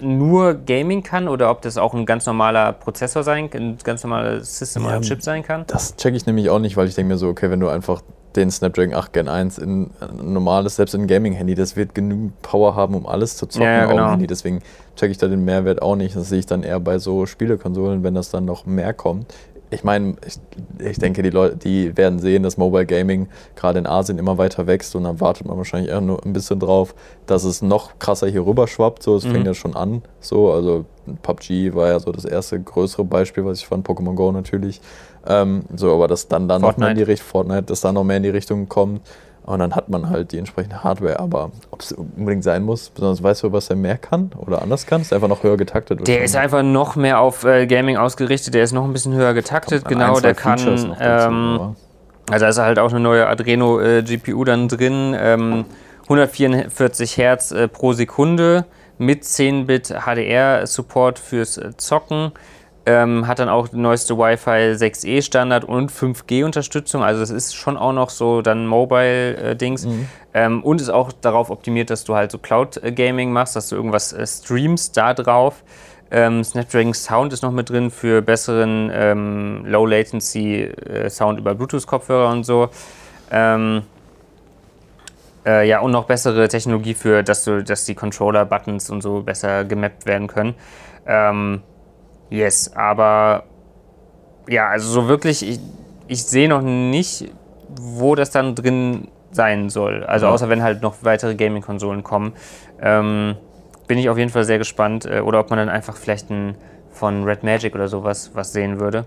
[0.00, 4.02] nur Gaming kann oder ob das auch ein ganz normaler Prozessor sein kann, ein ganz
[4.02, 5.64] normales System ja, oder Chip sein kann?
[5.66, 8.02] Das checke ich nämlich auch nicht, weil ich denke mir so, okay, wenn du einfach
[8.36, 12.40] den Snapdragon 8 Gen 1 in ein normales, selbst in ein Gaming-Handy, das wird genügend
[12.42, 14.10] Power haben, um alles zu zocken ja, ja, genau.
[14.10, 14.26] Handy.
[14.26, 14.60] Deswegen
[14.96, 16.14] checke ich da den Mehrwert auch nicht.
[16.14, 19.34] Das sehe ich dann eher bei so Spielekonsolen, wenn das dann noch mehr kommt
[19.70, 20.38] ich meine, ich,
[20.86, 24.66] ich, denke, die Leute, die werden sehen, dass Mobile Gaming gerade in Asien immer weiter
[24.66, 26.94] wächst und dann wartet man wahrscheinlich eher nur ein bisschen drauf,
[27.26, 29.02] dass es noch krasser hier rüber schwappt.
[29.02, 29.32] So, es mhm.
[29.32, 30.02] fängt ja schon an.
[30.20, 30.86] So, also
[31.22, 34.80] PUBG war ja so das erste größere Beispiel, was ich fand, Pokémon Go natürlich.
[35.26, 38.04] Ähm, so, aber dass dann, dann noch mehr in die Richtung, Fortnite, dass dann noch
[38.04, 39.02] mehr in die Richtung kommt.
[39.48, 41.18] Und dann hat man halt die entsprechende Hardware.
[41.18, 44.84] Aber ob es unbedingt sein muss, besonders weißt du, was er mehr kann oder anders
[44.84, 45.00] kann?
[45.00, 46.06] Ist einfach noch höher getaktet?
[46.06, 48.52] Der ist einfach noch mehr auf äh, Gaming ausgerichtet.
[48.52, 49.86] Der ist noch ein bisschen höher getaktet.
[49.86, 50.96] Genau, ein, der kann.
[51.00, 51.74] Ähm,
[52.30, 55.16] also da ist halt auch eine neue Adreno äh, GPU dann drin.
[55.18, 55.64] Ähm,
[56.02, 58.66] 144 Hertz äh, pro Sekunde
[58.98, 62.32] mit 10-Bit HDR-Support fürs äh, Zocken.
[62.88, 67.02] Ähm, hat dann auch die neueste Wi-Fi 6E Standard und 5G-Unterstützung.
[67.02, 69.84] Also es ist schon auch noch so dann Mobile-Dings.
[69.84, 70.08] Äh, mhm.
[70.32, 74.14] ähm, und ist auch darauf optimiert, dass du halt so Cloud-Gaming machst, dass du irgendwas
[74.14, 75.64] äh, streamst da drauf.
[76.10, 82.44] Ähm, Snapdragon Sound ist noch mit drin für besseren ähm, Low-Latency-Sound äh, über Bluetooth-Kopfhörer und
[82.44, 82.70] so.
[83.30, 83.82] Ähm,
[85.44, 89.66] äh, ja, und noch bessere Technologie für, dass, du, dass die Controller-Buttons und so besser
[89.66, 90.54] gemappt werden können.
[91.06, 91.60] Ähm,
[92.30, 93.44] Yes, aber
[94.48, 95.60] ja, also so wirklich, ich,
[96.08, 97.30] ich sehe noch nicht,
[97.80, 100.04] wo das dann drin sein soll.
[100.04, 100.32] Also ja.
[100.32, 102.32] außer wenn halt noch weitere Gaming-Konsolen kommen.
[102.80, 103.36] Ähm,
[103.86, 105.06] bin ich auf jeden Fall sehr gespannt.
[105.06, 106.54] Äh, oder ob man dann einfach vielleicht ein,
[106.90, 109.04] von Red Magic oder sowas was sehen würde.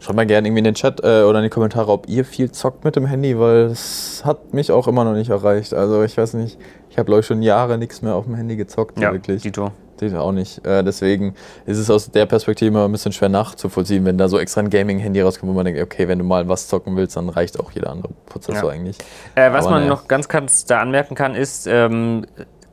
[0.00, 2.50] Schaut mal gerne irgendwie in den Chat äh, oder in die Kommentare, ob ihr viel
[2.50, 5.74] zockt mit dem Handy, weil es hat mich auch immer noch nicht erreicht.
[5.74, 8.56] Also ich weiß nicht, ich habe glaube ich schon Jahre nichts mehr auf dem Handy
[8.56, 8.98] gezockt.
[8.98, 9.42] Ja, wirklich.
[9.42, 9.72] Dito.
[10.00, 10.64] Dito auch nicht.
[10.66, 11.34] Äh, deswegen
[11.66, 14.70] ist es aus der Perspektive immer ein bisschen schwer nachzuvollziehen, wenn da so extra ein
[14.70, 17.70] Gaming-Handy rauskommt, wo man denkt, okay, wenn du mal was zocken willst, dann reicht auch
[17.72, 18.76] jeder andere Prozessor ja.
[18.76, 18.98] eigentlich.
[19.34, 19.94] Äh, was Aber man naja.
[19.94, 22.26] noch ganz kurz da anmerken kann, ist, ähm,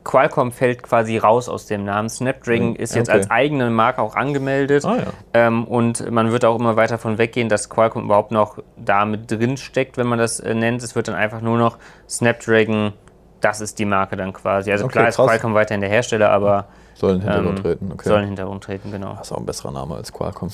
[0.08, 2.08] Qualcomm fällt quasi raus aus dem Namen.
[2.08, 3.18] Snapdragon ist jetzt okay.
[3.18, 4.86] als eigene Marke auch angemeldet.
[4.86, 5.04] Ah, ja.
[5.34, 9.30] ähm, und man wird auch immer weiter davon weggehen, dass Qualcomm überhaupt noch da mit
[9.30, 10.82] drin steckt, wenn man das äh, nennt.
[10.82, 11.76] Es wird dann einfach nur noch
[12.08, 12.94] Snapdragon,
[13.42, 14.72] das ist die Marke dann quasi.
[14.72, 15.26] Also okay, klar ist krass.
[15.26, 16.68] Qualcomm weiterhin der Hersteller, aber.
[16.98, 18.08] Soll in Hintergrund ähm, treten, okay.
[18.08, 19.14] Soll in Hintergrund treten, genau.
[19.14, 20.48] Das ist auch ein besserer Name als Qualcomm.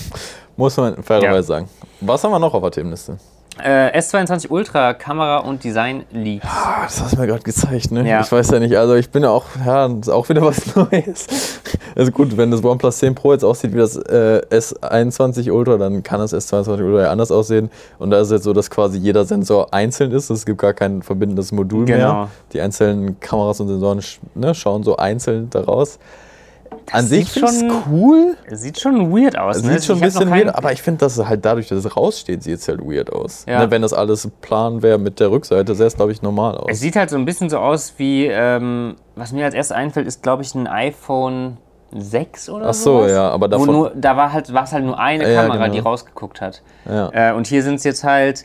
[0.56, 1.42] Muss man fairerweise ja.
[1.42, 1.68] sagen.
[2.00, 3.16] Was haben wir noch auf der Themenliste?
[3.62, 6.44] Äh, S22 Ultra Kamera und Design Leaks.
[6.44, 8.08] Ja, das hast du mir gerade gezeigt, ne?
[8.08, 8.20] Ja.
[8.20, 10.74] Ich weiß ja nicht, also ich bin ja auch, ja, das ist auch wieder was
[10.74, 11.60] Neues.
[11.94, 16.02] Also gut, wenn das OnePlus 10 Pro jetzt aussieht wie das äh, S21 Ultra, dann
[16.02, 17.70] kann das S22 Ultra ja anders aussehen.
[17.98, 20.30] Und da ist jetzt so, dass quasi jeder Sensor einzeln ist.
[20.30, 21.98] Es gibt gar kein verbindendes Modul genau.
[22.12, 22.30] mehr.
[22.52, 24.00] Die einzelnen Kameras und Sensoren
[24.34, 25.98] ne, schauen so einzeln daraus.
[26.86, 28.36] Das An sich schon cool.
[28.50, 29.62] Sieht schon weird aus.
[29.62, 29.74] Ne?
[29.74, 32.42] Sieht schon ein bisschen weird, aber ich finde, dass es halt dadurch, dass es raussteht,
[32.42, 33.44] sieht es halt weird aus.
[33.48, 33.60] Ja.
[33.60, 36.66] Ne, wenn das alles plan wäre mit der Rückseite, sähe es, glaube ich, normal aus.
[36.70, 40.06] Es sieht halt so ein bisschen so aus wie, ähm, was mir als erstes einfällt,
[40.06, 41.58] ist, glaube ich, ein iPhone
[41.92, 42.68] 6 oder so.
[42.68, 43.66] Ach so, sowas, ja, aber davon.
[43.66, 45.74] Nur, da war halt, es halt nur eine ja, Kamera, genau.
[45.74, 46.62] die rausgeguckt hat.
[46.86, 47.10] Ja.
[47.12, 48.44] Äh, und hier sind es jetzt halt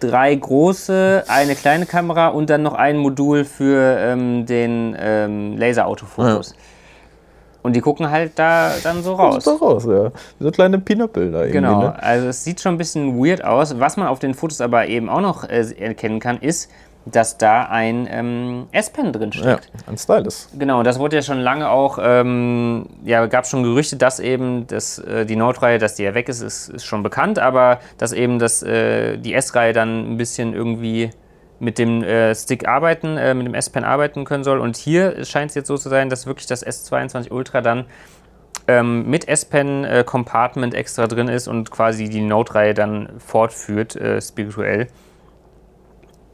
[0.00, 6.50] drei große, eine kleine Kamera und dann noch ein Modul für ähm, den ähm, Laserautofokus.
[6.50, 6.56] Ja.
[7.62, 9.44] Und die gucken halt da dann so raus.
[9.44, 10.10] Da raus, ja.
[10.38, 11.52] So kleine Peanut-Bilder irgendwie.
[11.52, 12.02] Genau, ne?
[12.02, 13.78] also es sieht schon ein bisschen weird aus.
[13.78, 16.70] Was man auf den Fotos aber eben auch noch äh, erkennen kann, ist,
[17.06, 19.70] dass da ein ähm, S-Pen drin steckt.
[19.72, 20.48] Ja, ein Stylus.
[20.58, 24.98] Genau, das wurde ja schon lange auch, ähm, ja, gab schon Gerüchte, dass eben das,
[24.98, 28.38] äh, die Note-Reihe, dass die ja weg ist, ist, ist schon bekannt, aber dass eben
[28.38, 31.10] das, äh, die S-Reihe dann ein bisschen irgendwie
[31.60, 34.58] mit dem äh, Stick arbeiten, äh, mit dem S-Pen arbeiten können soll.
[34.58, 37.84] Und hier scheint es jetzt so zu sein, dass wirklich das S22 Ultra dann
[38.66, 44.20] ähm, mit S-Pen äh, Compartment extra drin ist und quasi die Note-Reihe dann fortführt, äh,
[44.20, 44.88] spirituell.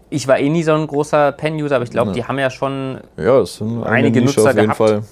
[0.08, 2.14] Ich war eh nie so ein großer Pen-User, aber ich glaube, ja.
[2.14, 3.42] die haben ja schon ja,
[3.82, 4.76] einige Nutzer auf jeden gehabt.
[4.76, 5.02] Fall.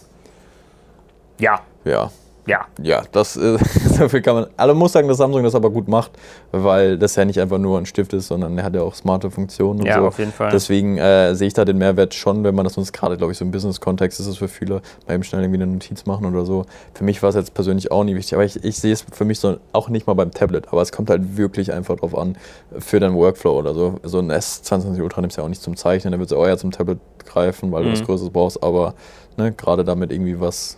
[1.38, 1.60] Ja.
[1.84, 2.10] Ja.
[2.46, 2.66] Ja.
[2.82, 3.56] Ja, das äh,
[3.98, 4.46] dafür kann man.
[4.56, 6.12] Also muss sagen, dass Samsung das aber gut macht,
[6.52, 9.30] weil das ja nicht einfach nur ein Stift ist, sondern er hat ja auch smarte
[9.30, 10.06] Funktionen und ja, so.
[10.06, 10.50] auf jeden Fall.
[10.50, 13.38] Deswegen äh, sehe ich da den Mehrwert schon, wenn man das uns gerade, glaube ich,
[13.38, 16.44] so im Business-Kontext ist es für viele, mal eben schnell irgendwie eine Notiz machen oder
[16.44, 16.66] so.
[16.92, 19.24] Für mich war es jetzt persönlich auch nie wichtig, aber ich, ich sehe es für
[19.24, 22.36] mich so auch nicht mal beim Tablet, aber es kommt halt wirklich einfach drauf an,
[22.78, 23.98] für deinen Workflow oder so.
[24.02, 26.46] So ein S22 Ultra nimmst du ja auch nicht zum Zeichnen, dann wird es auch
[26.46, 27.86] eher zum Tablet greifen, weil mhm.
[27.86, 28.94] du was Größeres brauchst, aber
[29.36, 30.76] ne, gerade damit irgendwie was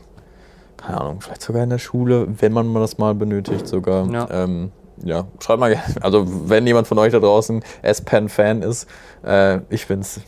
[0.86, 4.08] keine Ahnung, vielleicht sogar in der Schule, wenn man das mal benötigt sogar.
[4.10, 4.28] Ja.
[4.30, 4.70] Ähm,
[5.02, 8.86] ja, schreibt mal, also wenn jemand von euch da draußen S-Pen-Fan ist,
[9.24, 10.20] äh, ich bin's.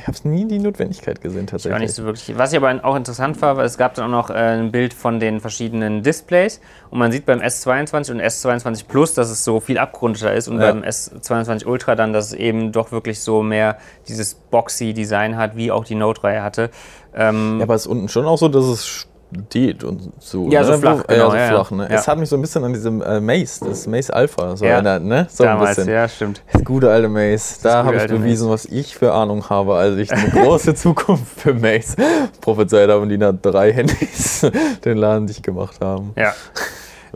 [0.00, 1.70] Ich habe es nie die Notwendigkeit gesehen tatsächlich.
[1.70, 2.38] Ich war nicht so wirklich.
[2.38, 4.94] Was ich aber auch interessant war, weil es gab dann auch noch äh, ein Bild
[4.94, 9.58] von den verschiedenen Displays und man sieht beim S22 und S22 Plus, dass es so
[9.58, 10.72] viel abgerundeter ist und ja.
[10.72, 15.56] beim S22 Ultra dann, dass es eben doch wirklich so mehr dieses boxy Design hat,
[15.56, 16.70] wie auch die Note-Reihe hatte.
[17.12, 19.07] Ähm, ja, aber es ist unten schon auch so, dass es
[19.46, 20.48] steht und so.
[20.50, 20.66] Ja, ne?
[20.66, 21.06] so flach.
[21.06, 21.88] Genau, ja, so flach ne?
[21.90, 21.96] ja.
[21.96, 24.72] Es hat mich so ein bisschen an diesem äh, Mace, das Mace Alpha, so ja.
[24.72, 25.26] erinnert, ne?
[25.30, 25.92] So Damals, ein bisschen.
[25.92, 26.42] ja, stimmt.
[26.52, 27.60] Das gute alte Mace.
[27.62, 28.64] Da habe ich bewiesen, Mace.
[28.66, 31.96] was ich für Ahnung habe, als ich eine große Zukunft für Mace
[32.40, 34.46] prophezeit habe und die nach drei Handys
[34.84, 36.12] den Laden dicht gemacht haben.
[36.16, 36.32] Ja.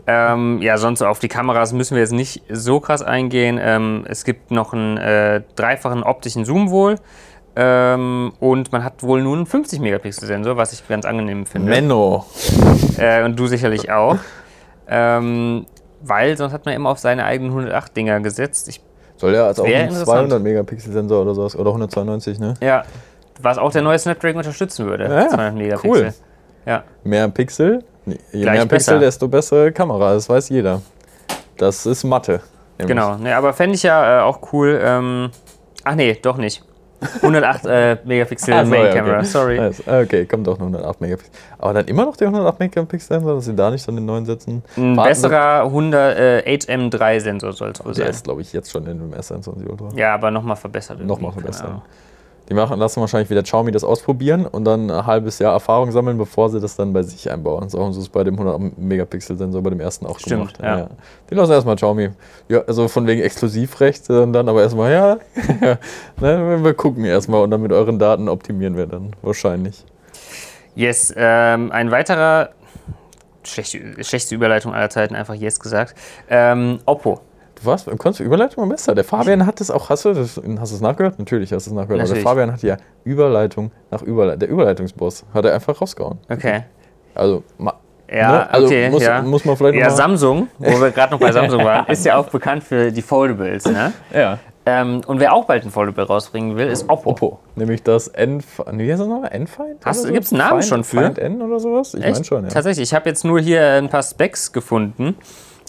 [0.05, 3.59] Ähm, ja, sonst auf die Kameras müssen wir jetzt nicht so krass eingehen.
[3.61, 6.95] Ähm, es gibt noch einen äh, dreifachen optischen Zoom wohl.
[7.55, 11.69] Ähm, und man hat wohl nur einen 50-Megapixel-Sensor, was ich ganz angenehm finde.
[11.69, 12.25] Menno.
[12.97, 14.17] Äh, und du sicherlich auch.
[14.87, 15.65] Ähm,
[16.01, 18.67] weil sonst hat man immer auf seine eigenen 108-Dinger gesetzt.
[18.69, 18.81] Ich,
[19.17, 22.55] Soll ja als auch ein 200-Megapixel-Sensor oder sowas, oder 192, ne?
[22.61, 22.83] Ja,
[23.41, 25.05] was auch der neue Snapdragon unterstützen würde.
[25.05, 25.89] Ja, 200 Megapixel.
[25.91, 26.13] Cool.
[26.65, 26.83] Ja.
[27.03, 28.99] Mehr Pixel, je Gleich mehr Pixel, besser.
[28.99, 30.81] desto bessere Kamera, das weiß jeder.
[31.57, 32.41] Das ist Mathe.
[32.77, 32.87] Nämlich.
[32.87, 34.79] Genau, ne, aber fände ich ja äh, auch cool.
[34.81, 35.29] Ähm,
[35.83, 36.63] ach nee, doch nicht.
[37.21, 39.25] 108 äh, Megapixel ah, Main Camera, okay.
[39.25, 39.59] sorry.
[39.59, 39.83] Nice.
[39.85, 41.31] Okay, kommt doch 108 Megapixel.
[41.57, 44.25] Aber dann immer noch die 108 Megapixel Sensor, dass sie da nicht dann den neuen
[44.25, 44.63] setzen.
[44.75, 48.03] Ein Warten besserer 100 äh, HM3 Sensor soll es wohl sein.
[48.03, 49.89] Der ist, glaube ich, jetzt schon in dem S21 Ultra.
[49.95, 51.03] Ja, aber nochmal verbessert.
[51.03, 51.67] Nochmal verbessert.
[51.67, 51.83] Genau.
[52.49, 56.17] Die machen, lassen wahrscheinlich wieder Xiaomi das ausprobieren und dann ein halbes Jahr Erfahrung sammeln,
[56.17, 57.69] bevor sie das dann bei sich einbauen.
[57.69, 60.59] So haben sie es bei dem 100 Megapixel Sensor bei dem ersten auch Stimmt, gemacht.
[60.61, 60.79] Ja.
[60.79, 60.89] Ja.
[61.29, 62.09] Die lassen erstmal Xiaomi.
[62.49, 65.17] Ja, also von wegen Exklusivrecht und dann aber erstmal, ja,
[66.19, 69.85] ne, wir gucken erstmal und dann mit euren Daten optimieren wir dann wahrscheinlich.
[70.75, 72.49] Yes, ähm, ein weiterer,
[73.43, 75.95] schlechte, schlechteste Überleitung aller Zeiten, einfach Yes gesagt,
[76.29, 77.21] ähm, Oppo.
[77.65, 77.85] Was?
[77.85, 78.95] Konntest du Überleitung mal besser?
[78.95, 81.19] Der Fabian hat es auch, hast du das, hast du es nachgehört?
[81.19, 82.01] Natürlich hast du es nachgehört.
[82.01, 82.25] Natürlich.
[82.25, 84.39] Aber der Fabian hat ja Überleitung nach Überleitung.
[84.39, 86.19] Der Überleitungsboss hat er einfach rausgehauen.
[86.29, 86.63] Okay.
[87.15, 87.43] Also,
[88.11, 88.49] ja, ne?
[88.49, 89.21] also okay, muss, ja.
[89.21, 92.29] muss man vielleicht Ja, Samsung, wo wir gerade noch bei Samsung waren, ist ja auch
[92.29, 93.93] bekannt für die Foldables, ne?
[94.13, 94.39] Ja.
[94.65, 97.09] Ähm, und wer auch bald ein Foldable rausbringen will, ist Oppo.
[97.09, 97.39] Oppo.
[97.55, 98.41] Nämlich das N.
[98.71, 99.31] Wie heißt das nochmal?
[99.33, 99.83] N-Find?
[99.91, 100.09] So?
[100.09, 101.03] Gibt es einen Namen Find, schon für?
[101.03, 101.93] Find N oder sowas?
[101.93, 102.49] Ich meine schon, ja.
[102.49, 102.89] Tatsächlich.
[102.89, 105.17] Ich habe jetzt nur hier ein paar Specs gefunden.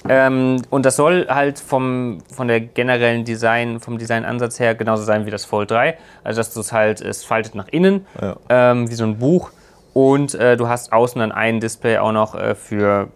[0.08, 5.24] Ähm, und das soll halt vom, von der generellen Design, vom Designansatz her genauso sein
[5.26, 5.96] wie das Fold 3.
[6.22, 8.36] Also dass das halt, es faltet nach innen, ja.
[8.48, 9.50] ähm, wie so ein Buch.
[9.94, 13.08] Und äh, du hast außen dann ein Display auch noch äh, für,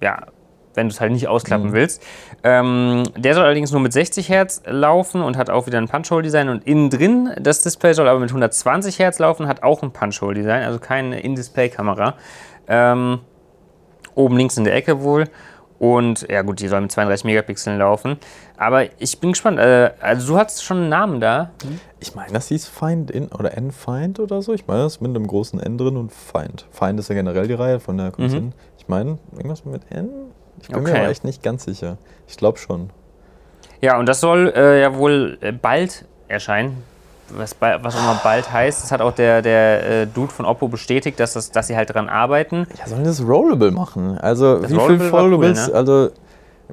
[0.00, 0.26] ja,
[0.74, 1.72] wenn du es halt nicht ausklappen mhm.
[1.72, 2.02] willst.
[2.44, 6.48] Ähm, der soll allerdings nur mit 60 Hertz laufen und hat auch wieder ein Punch-Hole-Design.
[6.48, 10.62] Und innen drin, das Display soll aber mit 120 Hertz laufen, hat auch ein Punch-Hole-Design,
[10.62, 12.14] also keine In-Display-Kamera.
[12.68, 13.20] Ähm,
[14.14, 15.24] oben links in der Ecke wohl.
[15.78, 18.16] Und ja gut, die soll mit 32 Megapixeln laufen.
[18.56, 19.58] Aber ich bin gespannt.
[19.58, 21.50] Äh, also du hast schon einen Namen da.
[22.00, 24.54] Ich meine, das hieß Find in oder N-Find oder so.
[24.54, 26.66] Ich meine, das ist mit einem großen N drin und Find.
[26.70, 28.52] Find ist ja generell die Reihe von der mhm.
[28.78, 30.08] Ich meine, irgendwas mit N?
[30.60, 30.92] Ich bin okay.
[30.92, 31.98] mir aber echt nicht ganz sicher.
[32.26, 32.90] Ich glaube schon.
[33.82, 36.82] Ja, und das soll äh, ja wohl äh, bald erscheinen
[37.30, 38.82] was, was auch immer bald heißt.
[38.82, 41.94] Das hat auch der, der äh, Dude von Oppo bestätigt, dass, das, dass sie halt
[41.94, 42.66] dran arbeiten.
[42.78, 44.18] Ja, sollen das Rollable machen?
[44.18, 45.78] Also, das wie viele Foldables, cool, ne?
[45.78, 46.10] also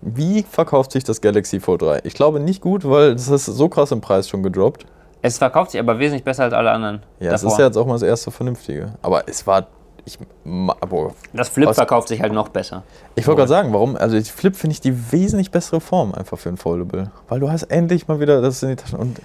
[0.02, 2.02] wie verkauft sich das Galaxy Fold 3?
[2.04, 4.86] Ich glaube nicht gut, weil das ist so krass im Preis schon gedroppt.
[5.22, 7.02] Es verkauft sich aber wesentlich besser als alle anderen.
[7.20, 7.48] Ja, davor.
[7.48, 8.94] es ist ja jetzt auch mal das erste Vernünftige.
[9.02, 9.68] Aber es war.
[10.06, 12.84] Ich, boah, das Flip was, verkauft sich halt noch besser.
[13.16, 13.96] Ich wollte gerade sagen, warum?
[13.96, 17.10] Also, Flip finde ich die wesentlich bessere Form einfach für ein Foldable.
[17.30, 19.00] Weil du hast endlich mal wieder das in die Taschen.
[19.00, 19.22] Und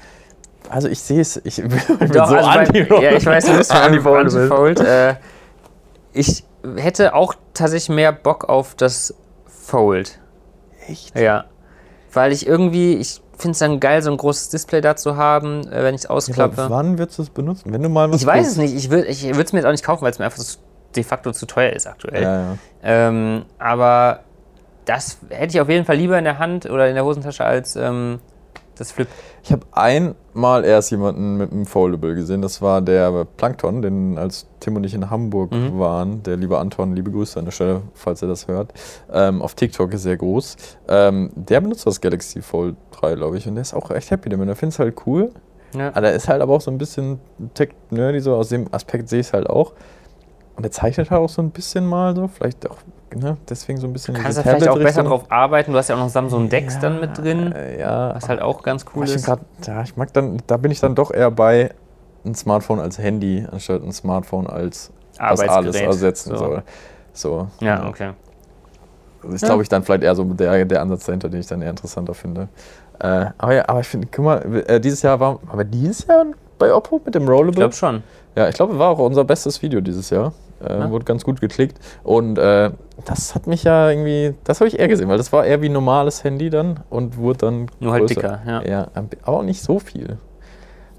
[0.70, 1.70] also ich sehe es, ich bin
[2.12, 4.80] Doch, so also anti bei, Ja, ich weiß, du bist anti-Fold.
[4.80, 5.14] Anti äh,
[6.12, 6.44] ich
[6.76, 9.14] hätte auch tatsächlich mehr Bock auf das
[9.46, 10.18] Fold.
[10.86, 11.18] Echt?
[11.18, 11.44] Ja.
[12.12, 15.66] Weil ich irgendwie, ich finde es dann geil, so ein großes Display da zu haben,
[15.68, 16.62] äh, wenn ich es ausklappe.
[16.62, 17.72] Ja, wann würdest du es benutzen?
[17.72, 18.74] Wenn du mal was Ich weiß es nicht.
[18.74, 20.42] Ich würde es mir jetzt auch nicht kaufen, weil es mir einfach
[20.96, 22.22] de facto zu teuer ist aktuell.
[22.22, 22.56] Ja, ja.
[22.82, 24.20] Ähm, aber
[24.84, 27.76] das hätte ich auf jeden Fall lieber in der Hand oder in der Hosentasche als
[27.76, 28.20] ähm,
[28.80, 29.08] das Flip.
[29.42, 32.42] Ich habe einmal erst jemanden mit einem Foldable gesehen.
[32.42, 35.78] Das war der Plankton, den als Tim und ich in Hamburg mhm.
[35.78, 36.22] waren.
[36.22, 38.72] Der liebe Anton, liebe Grüße an der Stelle, falls er das hört.
[39.12, 40.56] Ähm, auf TikTok ist sehr groß.
[40.88, 43.46] Ähm, der benutzt das Galaxy Fold 3, glaube ich.
[43.46, 44.48] Und der ist auch echt happy damit.
[44.48, 45.30] Er findet es halt cool.
[45.74, 45.88] Ja.
[45.88, 47.20] Aber der ist halt aber auch so ein bisschen
[47.54, 49.72] tech-nerdy, so aus dem Aspekt sehe ich es halt auch.
[50.56, 52.78] Und er zeichnet halt auch so ein bisschen mal so, vielleicht auch
[53.14, 54.14] ne, deswegen so ein bisschen.
[54.14, 55.72] Du kannst da vielleicht auch besser drauf arbeiten.
[55.72, 57.54] Du hast ja auch noch Samsung Dex ja, dann mit drin.
[57.78, 58.14] Ja.
[58.14, 59.26] Was halt auch ganz cool ist.
[59.26, 61.70] Grad, ja, ich mag dann, da bin ich dann doch eher bei
[62.24, 66.36] ein Smartphone als Handy, anstatt ein Smartphone als was alles ersetzen so.
[66.36, 66.62] soll.
[67.12, 67.48] So.
[67.60, 68.12] Ja, okay.
[69.22, 71.60] Das ist, glaube ich, dann vielleicht eher so der, der Ansatz dahinter, den ich dann
[71.60, 72.48] eher interessanter finde.
[73.00, 76.26] Äh, aber ja, aber ich finde, guck mal, äh, dieses Jahr war, aber dieses Jahr
[76.58, 77.50] bei Oppo mit dem Rollable?
[77.50, 78.02] Ich glaube schon.
[78.36, 80.32] Ja, ich glaube, war auch unser bestes Video dieses Jahr.
[80.64, 80.90] Äh, ja.
[80.90, 81.78] Wurde ganz gut geklickt.
[82.02, 82.70] Und äh,
[83.04, 85.68] das hat mich ja irgendwie, das habe ich eher gesehen, weil das war eher wie
[85.68, 87.66] ein normales Handy dann und wurde dann.
[87.80, 88.22] Nur halt größer.
[88.22, 88.70] halt dicker, ja.
[88.70, 90.18] Ja, aber auch nicht so viel.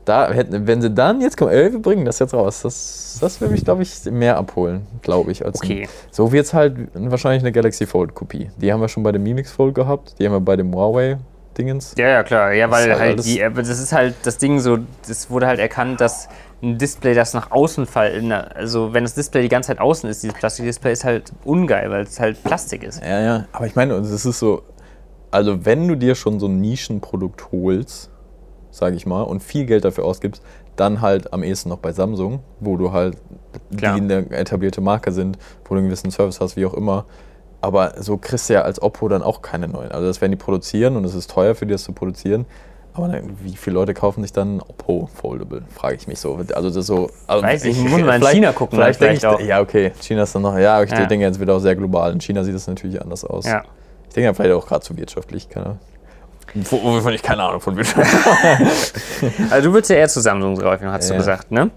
[0.06, 3.52] Da wenn sie dann jetzt kommen, ey, wir bringen das jetzt raus, das, das würde
[3.52, 5.46] mich, glaube ich, mehr abholen, glaube ich.
[5.46, 5.84] Als okay.
[5.84, 8.50] Ein, so wird es halt wahrscheinlich eine Galaxy Fold-Kopie.
[8.58, 11.20] Die haben wir schon bei dem Mimix Fold gehabt, die haben wir bei dem Huawei
[11.60, 11.94] Dingens.
[11.98, 12.54] Ja, ja, klar.
[12.54, 16.02] Ja, weil halt, halt die, das ist halt das Ding so, das wurde halt erkannt,
[16.02, 16.30] dass
[16.62, 20.24] ein Display, das nach außen fällt, also wenn das Display die ganze Zeit außen ist,
[20.24, 23.02] dieses Plastikdisplay ist halt ungeil, weil es halt Plastik ist.
[23.02, 23.46] Ja, ja.
[23.52, 24.64] Aber ich meine, es ist so,
[25.32, 28.10] also wenn du dir schon so ein Nischenprodukt holst,
[28.72, 30.44] sage ich mal, und viel Geld dafür ausgibst,
[30.76, 33.18] dann halt am ehesten noch bei Samsung, wo du halt
[33.76, 33.96] Klar.
[33.96, 37.06] die eine etablierte Marke sind, wo du einen gewissen Service hast, wie auch immer.
[37.62, 39.92] Aber so kriegst du ja als Oppo dann auch keine neuen.
[39.92, 42.46] Also das werden die produzieren und es ist teuer für die, das zu produzieren.
[42.94, 45.64] Aber dann, wie viele Leute kaufen sich dann Oppo Foldable?
[45.70, 46.36] Frage ich mich so.
[46.36, 47.10] Also das ist so.
[47.28, 48.78] Also Weiß ich, ich muss mal in China gucken.
[48.78, 49.48] Vielleicht, vielleicht denke ich, auch.
[49.48, 50.58] ja okay, China ist dann noch.
[50.58, 51.06] Ja, ich ja.
[51.06, 52.12] denke jetzt wieder auch sehr global.
[52.12, 53.46] In China sieht das natürlich anders aus.
[53.46, 53.64] Ja.
[54.08, 55.50] Ich denke ja vielleicht auch gerade zu wirtschaftlich.
[55.50, 55.78] Keine
[56.56, 58.08] Wovon ich keine Ahnung von Wirtschaft.
[59.52, 61.16] also du würdest ja eher zu Samsung greifen, hast ja.
[61.16, 61.70] du gesagt, ne?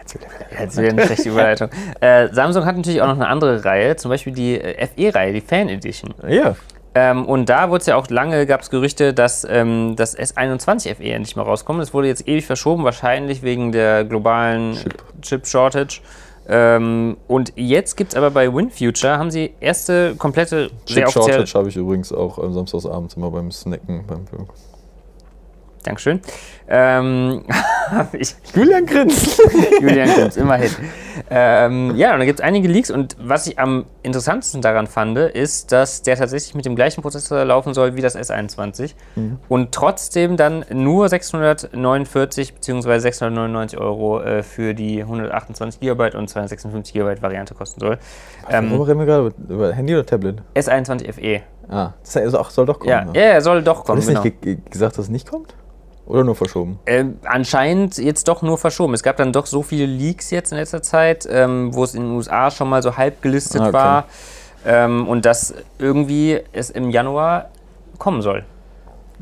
[0.00, 0.26] Jetzt wieder,
[0.60, 1.70] Jetzt wieder eine schlechte Überleitung.
[2.00, 5.40] Äh, Samsung hat natürlich auch noch eine andere Reihe, zum Beispiel die äh, FE-Reihe, die
[5.40, 6.14] Fan Edition.
[6.26, 6.56] Ja.
[6.94, 10.96] Ähm, und da wurde es ja auch lange, gab es Gerüchte, dass ähm, das S21
[10.96, 11.80] FE endlich mal rauskommt.
[11.80, 14.76] Das wurde jetzt ewig verschoben, wahrscheinlich wegen der globalen
[15.22, 15.86] Chip-Shortage.
[15.86, 16.02] Chip
[16.48, 21.76] ähm, und jetzt gibt es aber bei WinFuture, haben sie erste komplette Chip-Shortage habe ich
[21.76, 24.04] übrigens auch am Samstagsabend immer beim Snacken.
[24.06, 24.26] Beim
[25.82, 26.20] Dankeschön.
[26.68, 27.44] Ähm,
[28.12, 29.40] ich, Julian Grins.
[29.80, 30.70] Julian Grins, immerhin.
[31.28, 35.18] Ähm, ja, und da gibt es einige Leaks und was ich am interessantesten daran fand,
[35.18, 39.38] ist, dass der tatsächlich mit dem gleichen Prozessor laufen soll wie das S21 mhm.
[39.48, 42.98] und trotzdem dann nur 649 bzw.
[42.98, 47.98] 699 Euro äh, für die 128 GB und 256 GB Variante kosten soll.
[48.48, 49.34] Ähm, Worüber reden wir gerade?
[49.48, 50.42] Über Handy oder Tablet?
[50.54, 51.42] S21 FE.
[51.68, 52.90] Ah, das soll doch kommen.
[52.90, 53.12] Ja, ne?
[53.14, 53.98] ja, soll doch kommen.
[53.98, 54.60] Hast du nicht genau.
[54.70, 55.54] gesagt, dass es nicht kommt?
[56.06, 56.78] Oder nur verschoben?
[56.84, 58.94] Äh, anscheinend jetzt doch nur verschoben.
[58.94, 62.02] Es gab dann doch so viele Leaks jetzt in letzter Zeit, ähm, wo es in
[62.02, 63.72] den USA schon mal so halb gelistet ah, okay.
[63.72, 64.04] war.
[64.66, 67.50] Ähm, und dass irgendwie es im Januar
[67.98, 68.44] kommen soll.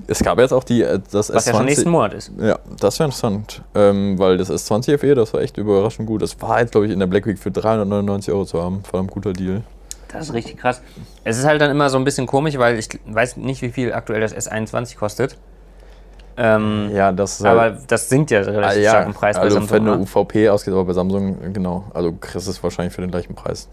[0.06, 2.32] Es gab jetzt auch die, äh, das Was S20, ja schon nächsten Monat ist.
[2.38, 3.62] Ja, das wäre interessant.
[3.74, 6.22] Ähm, weil das S20 FE, das war echt überraschend gut.
[6.22, 8.82] Das war jetzt, glaube ich, in der Black Week für 399 Euro zu haben.
[8.84, 9.62] Verdammt guter Deal.
[10.08, 10.82] Das ist richtig krass.
[11.24, 13.92] Es ist halt dann immer so ein bisschen komisch, weil ich weiß nicht, wie viel
[13.92, 15.36] aktuell das S21 kostet.
[16.36, 19.48] Ähm, ja, das aber halt, das sinkt ja relativ ah, ja, stark im Preis also
[19.48, 19.76] bei Samsung.
[19.76, 19.98] Wenn du ne?
[20.00, 23.68] UVP ausgeht, aber bei Samsung, genau, also kriegst du es wahrscheinlich für den gleichen Preis.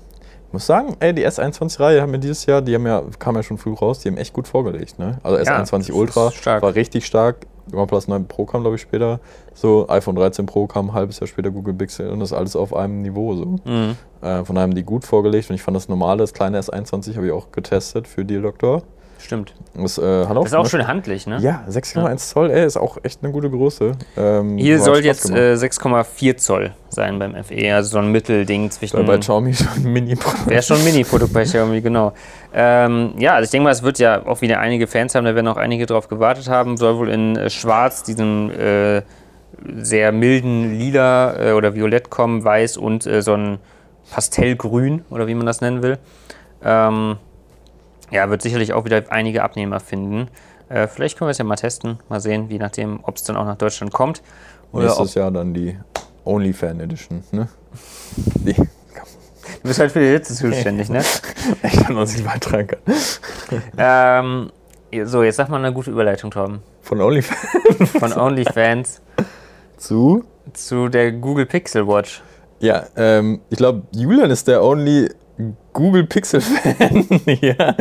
[0.47, 3.43] Ich muss sagen, ey, die S21-Reihe haben wir dieses Jahr, die haben ja, kam ja
[3.43, 4.97] schon früh raus, die haben echt gut vorgelegt.
[4.97, 5.17] Ne?
[5.21, 7.45] Also S21 ja, Ultra war richtig stark.
[7.73, 9.19] OnePlus 9 Pro kam, glaube ich, später.
[9.53, 12.73] So, iPhone 13 Pro kam ein halbes Jahr später, Google Pixel und das alles auf
[12.73, 13.35] einem Niveau.
[13.35, 13.45] So.
[13.45, 13.97] Mhm.
[14.21, 17.17] Äh, von daher haben die gut vorgelegt und ich fand das normale, das kleine S21
[17.17, 18.83] habe ich auch getestet für Deal Doctor.
[19.19, 19.53] Stimmt.
[19.73, 21.39] Das, äh, das ist auch schön handlich, ne?
[21.39, 22.17] Ja, 6,1 ja.
[22.17, 23.93] Zoll, ey, ist auch echt eine gute Größe.
[24.15, 29.05] Ähm, Hier soll jetzt äh, 6,4 Zoll sein beim FE, also so ein Mittelding zwischen.
[29.05, 30.47] bei Xiaomi schon ein Mini-Produkt.
[30.47, 32.13] Wäre schon ein Mini-Produkt bei Xiaomi, genau.
[32.53, 35.35] Ähm, ja, also ich denke mal, es wird ja auch wieder einige Fans haben, da
[35.35, 36.77] werden auch einige drauf gewartet haben.
[36.77, 39.01] Soll wohl in äh, Schwarz, diesem äh,
[39.77, 43.59] sehr milden Lila äh, oder Violett kommen, Weiß und so ein
[44.11, 45.97] Pastellgrün oder wie man das nennen will.
[46.63, 47.17] Ähm,
[48.11, 50.29] ja, wird sicherlich auch wieder einige Abnehmer finden.
[50.69, 53.37] Äh, vielleicht können wir es ja mal testen, mal sehen, je nachdem, ob es dann
[53.37, 54.21] auch nach Deutschland kommt.
[54.71, 55.77] Oder Nächstes Jahr dann die
[56.25, 57.47] OnlyFan Edition, ne?
[58.35, 58.53] Die.
[58.53, 61.03] Du bist halt für die Hitze zuständig, ne?
[61.63, 62.81] ich kann uns nicht beitragen kann.
[63.77, 64.51] ähm,
[65.05, 66.61] so, jetzt sag mal eine gute Überleitung, Torben.
[66.81, 67.91] Von OnlyFans?
[67.99, 69.01] Von OnlyFans.
[69.77, 70.25] Zu?
[70.53, 72.21] Zu der Google Pixel Watch.
[72.59, 75.09] Ja, ähm, ich glaube, Julian ist der Only
[75.73, 77.75] Google Pixel-Fan hier.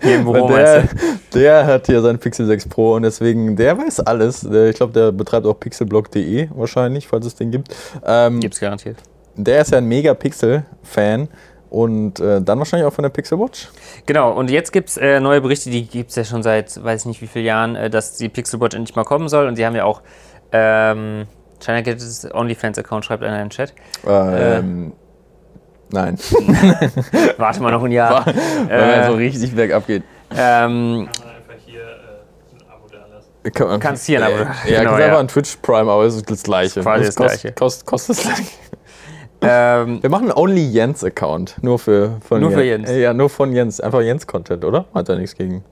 [0.00, 0.88] Hier der,
[1.34, 4.44] der hat hier sein Pixel 6 Pro und deswegen, der weiß alles.
[4.44, 7.74] Ich glaube, der betreibt auch pixelblog.de wahrscheinlich, falls es den gibt.
[8.06, 8.98] Ähm, Gibt's garantiert.
[9.36, 11.28] Der ist ja ein mega Pixel-Fan
[11.70, 13.68] und äh, dann wahrscheinlich auch von der Pixel Watch.
[14.06, 17.00] Genau, und jetzt gibt es äh, neue Berichte, die gibt es ja schon seit weiß
[17.00, 19.48] ich nicht wie vielen Jahren, äh, dass die Pixel Watch endlich mal kommen soll.
[19.48, 20.02] Und die haben ja auch
[20.52, 21.26] ähm,
[21.58, 23.74] China Gadgets OnlyFans-Account, schreibt einer in den Chat.
[24.06, 24.92] Ähm,
[25.94, 26.18] Nein.
[27.36, 28.26] Warte mal noch ein Jahr.
[28.26, 30.02] Weil äh, so richtig bergab geht.
[30.36, 31.08] Ähm,
[33.52, 35.06] kann man kannst hier ein Abo Ja, genau, kannst ja.
[35.06, 36.80] einfach ein Twitch Prime, aber es ist das gleiche.
[36.80, 37.52] Das, das gleiche.
[37.52, 38.42] Kostet kost das gleiche.
[39.46, 41.56] Ähm, Wir machen einen Only Jens Account.
[41.60, 42.88] Nur für, von nur Jens.
[42.88, 43.02] für Jens.
[43.02, 43.78] Ja, nur von Jens.
[43.78, 44.86] Einfach Jens-Content, oder?
[44.94, 45.62] Hat er nichts gegen.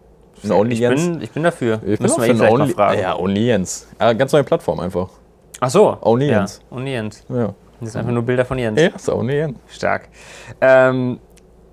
[0.45, 1.03] Ein Only ich, Jens.
[1.07, 1.81] Bin, ich bin dafür.
[1.87, 3.01] Ich bin ihn Only, fragen.
[3.01, 3.87] Ja, Only Jens.
[3.99, 5.09] Ja, ganz neue Plattform einfach.
[5.59, 5.97] Ach so.
[6.03, 6.41] Only ja.
[6.41, 6.61] Jens.
[6.71, 7.25] Only Jens.
[7.31, 7.55] Ja.
[7.83, 8.81] Das sind einfach nur Bilder von Jens.
[8.81, 9.59] Ja, ist Only Jens.
[9.69, 10.09] Stark.
[10.61, 11.19] Ähm,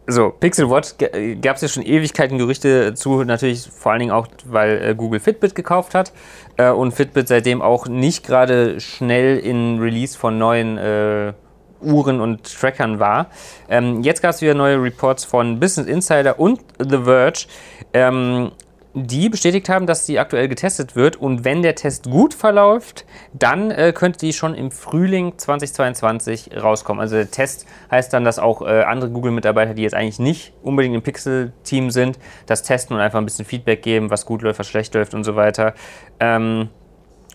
[0.08, 0.96] so, Pixel Watch
[1.40, 5.20] gab es ja schon Ewigkeiten Gerüchte zu, natürlich vor allen Dingen auch, weil äh, Google
[5.20, 6.12] Fitbit gekauft hat
[6.58, 11.34] äh, und Fitbit seitdem auch nicht gerade schnell in Release von neuen äh,
[11.82, 13.28] Uhren und Trackern war.
[13.70, 17.46] Ähm, jetzt gab es wieder neue Reports von Business Insider und The Verge.
[17.94, 18.52] Ähm,
[19.08, 23.72] die bestätigt haben, dass sie aktuell getestet wird und wenn der Test gut verläuft, dann
[23.72, 27.02] äh, könnte die schon im Frühling 2022 rauskommen.
[27.02, 30.96] Also der Test heißt dann, dass auch äh, andere Google-Mitarbeiter, die jetzt eigentlich nicht unbedingt
[30.96, 34.68] im Pixel-Team sind, das testen und einfach ein bisschen Feedback geben, was gut läuft, was
[34.68, 35.74] schlecht läuft und so weiter.
[36.20, 36.70] Ähm,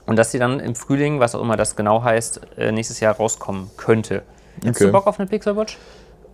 [0.06, 3.16] und dass sie dann im Frühling, was auch immer das genau heißt, äh, nächstes Jahr
[3.16, 4.22] rauskommen könnte.
[4.64, 4.84] Hast okay.
[4.86, 5.78] du Bock auf eine Pixel Watch?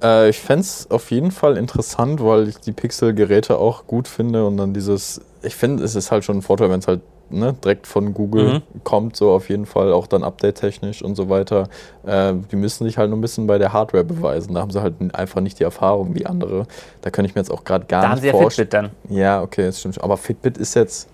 [0.02, 4.46] Äh, ich fände es auf jeden Fall interessant, weil ich die Pixel-Geräte auch gut finde
[4.46, 7.52] und dann dieses, ich finde, es ist halt schon ein Vorteil, wenn es halt ne,
[7.52, 8.84] direkt von Google mhm.
[8.84, 11.68] kommt, so auf jeden Fall, auch dann update-technisch und so weiter.
[12.04, 14.54] Äh, die müssen sich halt nur ein bisschen bei der Hardware beweisen.
[14.54, 16.66] Da haben sie halt einfach nicht die Erfahrung wie andere.
[17.02, 18.68] Da kann ich mir jetzt auch gerade gar da nicht vorstellen.
[18.70, 19.18] Da haben sie ja Fitbit dann.
[19.18, 20.02] Ja, okay, das stimmt.
[20.02, 21.08] Aber Fitbit ist jetzt.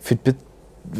[0.00, 0.36] Fitbit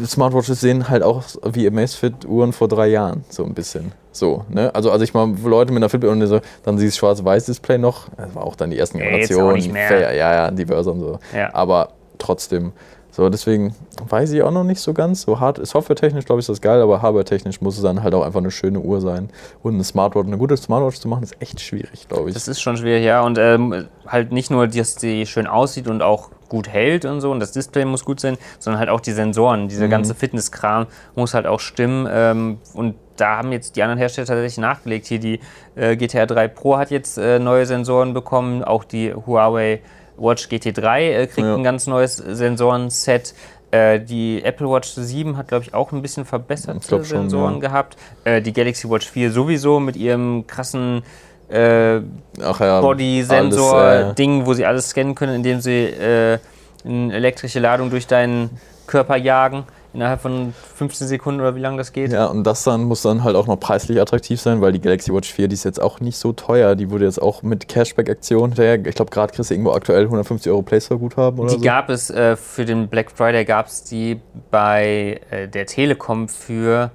[0.05, 3.91] Smartwatches sehen halt auch wie Amazfit-Uhren vor drei Jahren, so ein bisschen.
[4.11, 4.73] So, ne?
[4.73, 8.33] Also, also ich mal Leute mit einer Fitbit und so, dann dieses Schwarz-Weiß-Display noch, das
[8.35, 9.75] war auch dann die ersten Generationen.
[9.75, 11.19] Ja, ja, ja, diverse und so.
[11.35, 11.53] Ja.
[11.53, 12.73] Aber trotzdem,
[13.15, 13.75] so, deswegen
[14.09, 15.21] weiß ich auch noch nicht so ganz.
[15.21, 18.23] So hart, softwaretechnisch glaube ich ist das geil, aber hardwaretechnisch muss es dann halt auch
[18.23, 19.29] einfach eine schöne Uhr sein.
[19.61, 22.33] Und eine Smartwatch, eine gute Smartwatch zu machen, ist echt schwierig, glaube ich.
[22.33, 23.21] Das ist schon schwierig, ja.
[23.21, 27.31] Und ähm, halt nicht nur, dass die schön aussieht und auch gut hält und so
[27.31, 29.67] und das Display muss gut sein, sondern halt auch die Sensoren.
[29.67, 29.91] Dieser mhm.
[29.91, 32.07] ganze Fitnesskram muss halt auch stimmen.
[32.11, 35.05] Ähm, und da haben jetzt die anderen Hersteller tatsächlich nachgelegt.
[35.05, 35.39] Hier die
[35.75, 39.81] äh, GTR 3 Pro hat jetzt äh, neue Sensoren bekommen, auch die Huawei
[40.17, 41.55] Watch GT3 äh, kriegt ja.
[41.55, 43.33] ein ganz neues Sensorenset.
[43.71, 47.59] Äh, die Apple Watch 7 hat, glaube ich, auch ein bisschen verbesserte Sensoren ja.
[47.59, 47.97] gehabt.
[48.23, 51.01] Äh, die Galaxy Watch 4 sowieso mit ihrem krassen
[51.49, 56.39] äh, ja, Body-Sensor-Ding, äh, wo sie alles scannen können, indem sie äh,
[56.85, 58.49] eine elektrische Ladung durch deinen
[58.87, 62.11] Körper jagen innerhalb von 15 Sekunden oder wie lange das geht.
[62.11, 65.13] Ja, und das dann muss dann halt auch noch preislich attraktiv sein, weil die Galaxy
[65.13, 66.75] Watch 4, die ist jetzt auch nicht so teuer.
[66.75, 68.83] Die wurde jetzt auch mit Cashback-Aktion hinterher.
[68.85, 71.61] Ich glaube, gerade kriegst du irgendwo aktuell 150 Euro Play Store Guthaben oder Die so.
[71.61, 76.89] gab es äh, für den Black Friday, gab es die bei äh, der Telekom für,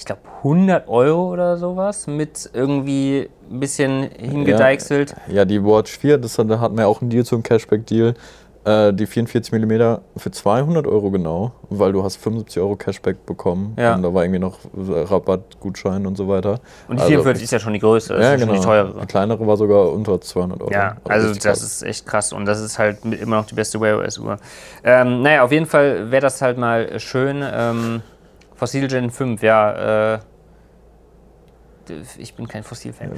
[0.00, 5.14] ich glaube, 100 Euro oder sowas mit irgendwie ein bisschen hingedeichselt.
[5.28, 8.14] Ja, ja, die Watch 4, das hat, da hatten wir auch einen Deal zum Cashback-Deal.
[8.64, 13.74] Äh, die 44 mm für 200 Euro genau, weil du hast 75 Euro Cashback bekommen.
[13.78, 13.94] Ja.
[13.94, 16.60] Und da war irgendwie noch Rabattgutschein und so weiter.
[16.88, 18.54] Und die 44 also, ist ja schon die größte, das ja, ist genau.
[18.54, 19.00] schon die teurere.
[19.02, 20.72] Die kleinere war sogar unter 200 Euro.
[20.72, 21.62] Ja, also das krass.
[21.62, 24.38] ist echt krass und das ist halt immer noch die beste Wear OS-Uhr.
[24.82, 27.44] Ähm, naja, auf jeden Fall wäre das halt mal schön.
[27.44, 28.02] Ähm,
[28.60, 30.18] Fossil Gen 5, ja, äh,
[32.18, 33.10] ich bin kein Fossil-Fan.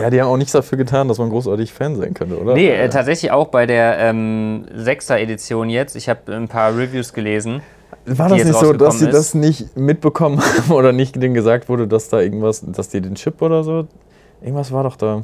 [0.00, 2.54] Ja, die haben auch nichts dafür getan, dass man großartig Fan sein könnte, oder?
[2.54, 5.96] Nee, äh, tatsächlich auch bei der ähm, 6er-Edition jetzt.
[5.96, 7.62] Ich habe ein paar Reviews gelesen.
[8.06, 9.14] War das nicht so, dass sie ist.
[9.14, 13.16] das nicht mitbekommen haben oder nicht denen gesagt wurde, dass da irgendwas, dass die den
[13.16, 13.88] Chip oder so,
[14.40, 15.22] irgendwas war doch da,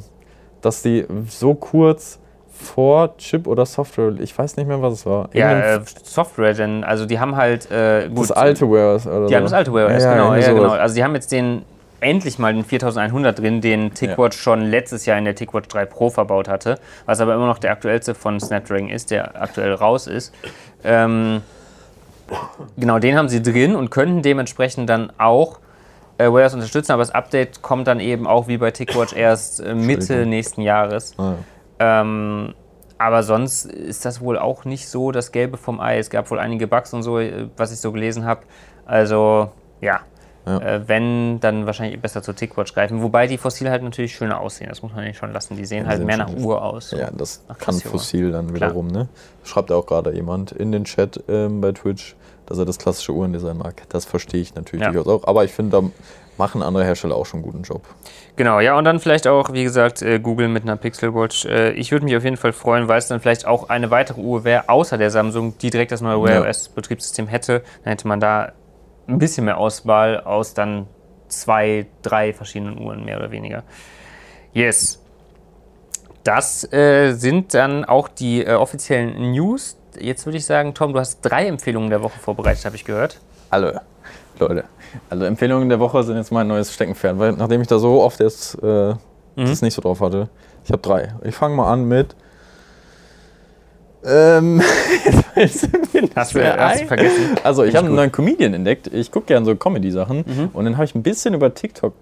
[0.59, 2.19] dass die so kurz
[2.57, 5.29] vor Chip oder Software, ich weiß nicht mehr, was es war.
[5.33, 9.27] Ja, äh, Software, denn also die haben halt äh, gut, das alte Wear OS oder
[9.27, 9.35] Die so.
[9.35, 10.69] haben das alte Wear OS, ja, genau, ja, genau.
[10.69, 11.63] Also die haben jetzt den
[11.99, 14.41] endlich mal den 4100 drin, den TicWatch ja.
[14.41, 17.71] schon letztes Jahr in der TicWatch 3 Pro verbaut hatte, was aber immer noch der
[17.71, 20.33] aktuellste von Snapdragon ist, der aktuell raus ist.
[20.83, 21.41] Ähm,
[22.77, 25.59] genau, den haben sie drin und könnten dementsprechend dann auch
[26.17, 29.59] äh, Wear OS unterstützen, aber das Update kommt dann eben auch wie bei TicWatch erst
[29.59, 31.13] äh, Mitte nächsten Jahres.
[31.17, 31.37] Ah, ja.
[31.79, 32.53] Ähm,
[32.97, 35.99] aber sonst ist das wohl auch nicht so das Gelbe vom Ei.
[35.99, 38.41] Es gab wohl einige Bugs und so, äh, was ich so gelesen habe.
[38.85, 40.01] Also, ja,
[40.47, 40.59] Ja.
[40.59, 43.01] Äh, wenn, dann wahrscheinlich besser zur Tickwatch greifen.
[43.01, 44.69] Wobei die Fossil halt natürlich schöner aussehen.
[44.69, 45.57] Das muss man nicht schon lassen.
[45.57, 46.91] Die sehen ja, halt mehr nach Uhr aus.
[46.91, 48.87] Ja, das kann Fossil dann wiederum.
[48.87, 49.09] Ne?
[49.43, 52.15] Schreibt auch gerade jemand in den Chat ähm, bei Twitch,
[52.47, 53.83] dass er das klassische Uhrendesign mag.
[53.89, 54.91] Das verstehe ich natürlich ja.
[54.91, 55.27] durchaus auch.
[55.27, 55.89] Aber ich finde, da
[56.37, 57.83] machen andere Hersteller auch schon einen guten Job.
[58.35, 61.45] Genau, ja, und dann vielleicht auch, wie gesagt, äh, Google mit einer Pixel Watch.
[61.45, 64.21] Äh, ich würde mich auf jeden Fall freuen, weil es dann vielleicht auch eine weitere
[64.21, 67.63] Uhr wäre, außer der Samsung, die direkt das neue Wear OS-Betriebssystem hätte.
[67.83, 68.53] Dann hätte man da
[69.07, 70.87] ein bisschen mehr Auswahl aus dann
[71.27, 73.63] zwei, drei verschiedenen Uhren, mehr oder weniger.
[74.53, 75.01] Yes.
[76.23, 79.76] Das äh, sind dann auch die äh, offiziellen News.
[79.99, 83.19] Jetzt würde ich sagen, Tom, du hast drei Empfehlungen der Woche vorbereitet, habe ich gehört.
[83.49, 83.81] Alle.
[84.39, 84.65] Leute.
[85.09, 88.19] Also Empfehlungen der Woche sind jetzt mein neues Steckenpferd, weil nachdem ich da so oft
[88.19, 88.95] jetzt äh, mhm.
[89.35, 90.29] das nicht so drauf hatte,
[90.63, 91.13] ich habe drei.
[91.23, 92.15] Ich fange mal an mit.
[94.05, 94.61] Ähm,
[95.35, 97.35] hast, du, hast du vergessen?
[97.43, 98.87] Also ich habe einen neuen Comedian entdeckt.
[98.93, 100.49] Ich gucke gerne so Comedy-Sachen mhm.
[100.53, 101.93] und den habe ich ein bisschen über TikTok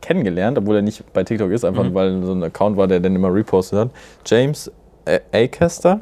[0.00, 1.94] kennengelernt, obwohl er nicht bei TikTok ist, einfach mhm.
[1.94, 3.90] weil so ein Account war, der den immer repostet hat.
[4.26, 4.70] James
[5.32, 6.00] Acaster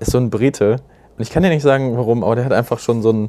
[0.00, 0.76] ist so ein Brite.
[1.16, 3.28] Und ich kann dir nicht sagen, warum, aber der hat einfach schon so einen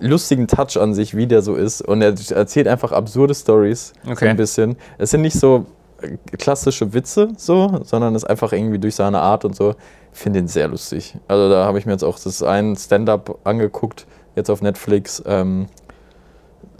[0.00, 1.82] lustigen Touch an sich, wie der so ist.
[1.82, 3.92] Und er erzählt einfach absurde Stories.
[4.04, 4.14] Okay.
[4.14, 4.76] So ein bisschen.
[4.98, 5.66] Es sind nicht so
[6.00, 9.74] äh, klassische Witze, so, sondern es ist einfach irgendwie durch seine Art und so.
[10.12, 11.16] Ich finde ihn sehr lustig.
[11.28, 15.22] Also da habe ich mir jetzt auch das ein Stand-up angeguckt, jetzt auf Netflix.
[15.26, 15.66] Ähm,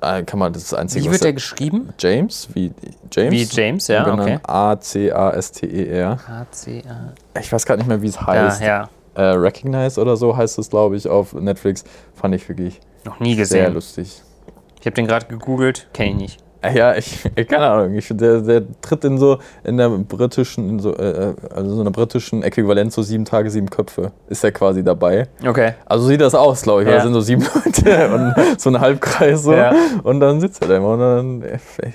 [0.02, 1.06] äh, kann man das einzige.
[1.06, 1.90] Wie wird der geschrieben?
[1.98, 2.72] James, wie
[3.10, 3.32] James.
[3.32, 4.38] Wie James, ja, okay.
[4.42, 6.18] A C A S T E R.
[6.28, 7.38] A C A.
[7.40, 8.60] Ich weiß gerade nicht mehr, wie es heißt.
[8.60, 8.88] Ja, ja.
[9.16, 11.84] Äh, Recognize oder so heißt es, glaube ich, auf Netflix.
[12.14, 13.60] Fand ich wirklich noch nie gesehen.
[13.60, 14.22] Sehr lustig.
[14.80, 16.46] Ich habe den gerade gegoogelt, kenne ich nicht.
[16.74, 17.94] Ja, ich, keine Ahnung.
[17.94, 21.90] Ich, der, der tritt in so in der britischen, in so, äh, also so einer
[21.90, 24.12] britischen Äquivalent so sieben Tage, sieben Köpfe.
[24.28, 25.28] Ist er quasi dabei.
[25.46, 25.74] Okay.
[25.86, 26.88] Also sieht das aus, glaube ich.
[26.88, 26.96] Ja.
[26.96, 29.52] Da sind so sieben Leute und so ein Halbkreis so.
[29.52, 29.74] Ja.
[30.02, 31.44] Und dann sitzt er da immer und dann.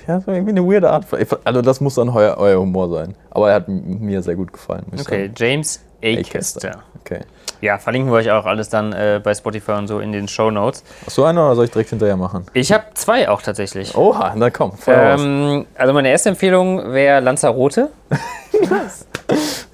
[0.06, 1.06] Ja, so irgendwie eine weirde Art.
[1.44, 3.14] Also das muss dann euer, euer Humor sein.
[3.30, 4.86] Aber er hat mir sehr gut gefallen.
[4.92, 5.34] Okay, sagen.
[5.36, 6.82] James Acaster.
[7.00, 7.20] Okay.
[7.60, 10.50] Ja, verlinken wir euch auch alles dann äh, bei Spotify und so in den Show
[10.50, 10.82] Notes.
[11.06, 12.44] Hast du eine oder soll ich direkt hinterher machen?
[12.54, 13.96] Ich habe zwei auch tatsächlich.
[13.96, 14.72] Oha, na komm.
[14.86, 17.90] Ähm, also meine erste Empfehlung wäre Lanzarote.
[18.68, 19.06] Was?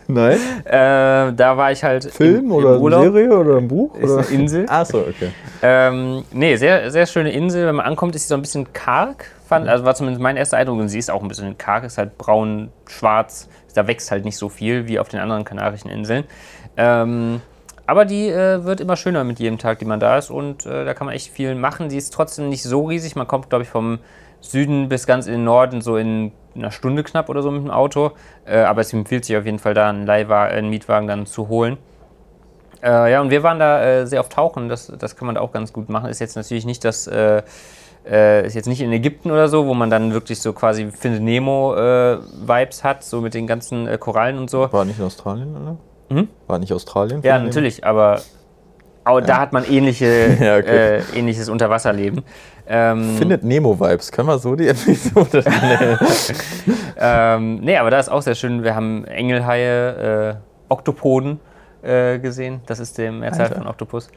[0.07, 0.39] Nein.
[0.64, 2.05] Äh, da war ich halt.
[2.11, 3.03] Film im, oder im Urlaub.
[3.05, 3.95] Serie oder ein Buch?
[3.97, 4.26] Ist oder?
[4.26, 4.66] eine Insel.
[4.68, 5.31] Achso, okay.
[5.62, 7.66] Ähm, nee, sehr, sehr schöne Insel.
[7.66, 9.26] Wenn man ankommt, ist sie so ein bisschen karg.
[9.47, 10.79] Fand, also war zumindest mein erster Eindruck.
[10.79, 13.49] Und sie ist auch ein bisschen karg, ist halt braun, schwarz.
[13.75, 16.25] Da wächst halt nicht so viel wie auf den anderen Kanarischen Inseln.
[16.77, 17.41] Ähm,
[17.87, 20.31] aber die äh, wird immer schöner mit jedem Tag, die man da ist.
[20.31, 21.89] Und äh, da kann man echt viel machen.
[21.89, 23.16] Sie ist trotzdem nicht so riesig.
[23.16, 23.99] Man kommt, glaube ich, vom
[24.41, 27.71] Süden bis ganz in den Norden so in einer Stunde knapp oder so mit dem
[27.71, 28.12] Auto.
[28.45, 31.49] Äh, aber es empfiehlt sich auf jeden Fall da einen, Leihwagen, einen Mietwagen dann zu
[31.49, 31.79] holen.
[32.83, 34.69] Äh, ja, und wir waren da äh, sehr oft tauchen.
[34.69, 36.11] Das, das kann man da auch ganz gut machen.
[36.11, 37.09] Ist jetzt natürlich nicht das
[38.09, 41.21] äh, ist jetzt nicht in Ägypten oder so, wo man dann wirklich so quasi Finde
[41.21, 42.19] Nemo äh,
[42.83, 44.73] hat, so mit den ganzen äh, Korallen und so.
[44.73, 45.77] War nicht in Australien, oder?
[46.11, 46.29] Hm?
[46.47, 47.21] War nicht Australien?
[47.23, 48.23] Ja, natürlich, aber
[49.05, 49.27] auch ja.
[49.27, 50.99] da hat man ähnliche, ja, okay.
[50.99, 52.23] äh, ähnliches Unterwasserleben.
[52.67, 54.13] Ähm, Findet Nemo-Vibes.
[54.13, 55.99] Können wir so die Episode nennen?
[56.99, 58.63] ähm, nee, aber da ist auch sehr schön.
[58.63, 60.35] Wir haben Engelhaie, äh,
[60.69, 61.41] Oktopoden
[61.83, 62.61] äh, gesehen.
[62.67, 64.09] Das ist der Mehrzahl von Oktopus.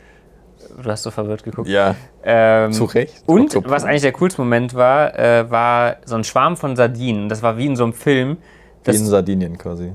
[0.81, 1.67] Du hast so verwirrt geguckt.
[1.67, 1.95] Ja.
[2.23, 3.23] Ähm, zu Recht.
[3.25, 3.71] Und Oktopoden.
[3.71, 7.29] was eigentlich der coolste Moment war, äh, war so ein Schwarm von Sardinen.
[7.29, 8.37] Das war wie in so einem Film.
[8.83, 9.93] Wie in Sardinien quasi.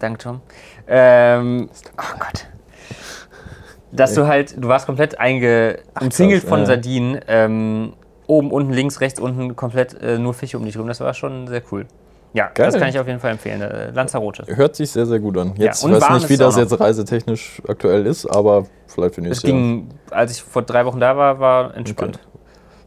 [0.00, 0.40] Danke, Tom.
[0.86, 2.46] Ähm, oh Gott.
[3.92, 7.20] Dass du halt, du warst komplett einge umzingelt von Sardinen.
[7.26, 7.94] Ähm,
[8.26, 10.86] oben, unten, links, rechts, unten komplett äh, nur Fische um dich rum.
[10.86, 11.86] Das war schon sehr cool.
[12.32, 12.66] Ja, Geil.
[12.66, 13.62] das kann ich auf jeden Fall empfehlen.
[13.62, 14.44] Äh, Lanzarote.
[14.46, 15.54] Hört sich sehr, sehr gut an.
[15.56, 19.50] Jetzt ja, weiß nicht, wie das jetzt reisetechnisch aktuell ist, aber vielleicht für nächstes es
[19.50, 20.18] ging, Jahr.
[20.18, 22.18] Als ich vor drei Wochen da war, war entspannt.
[22.22, 22.38] Okay.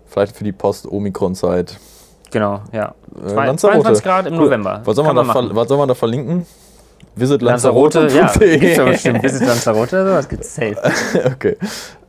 [0.06, 1.80] Vielleicht für die Post-Omikron-Zeit.
[2.32, 2.94] Genau, ja.
[3.26, 4.46] Äh, 22 Grad im cool.
[4.46, 4.82] November.
[4.86, 6.46] Was soll, man da, was soll man da verlinken?
[7.16, 8.02] Visit Lanzarote.
[8.08, 9.24] Lanzarote ja, gibt's aber bestimmt.
[9.24, 10.78] Visit Lanzarote, sowas gibt's safe.
[11.26, 11.58] okay.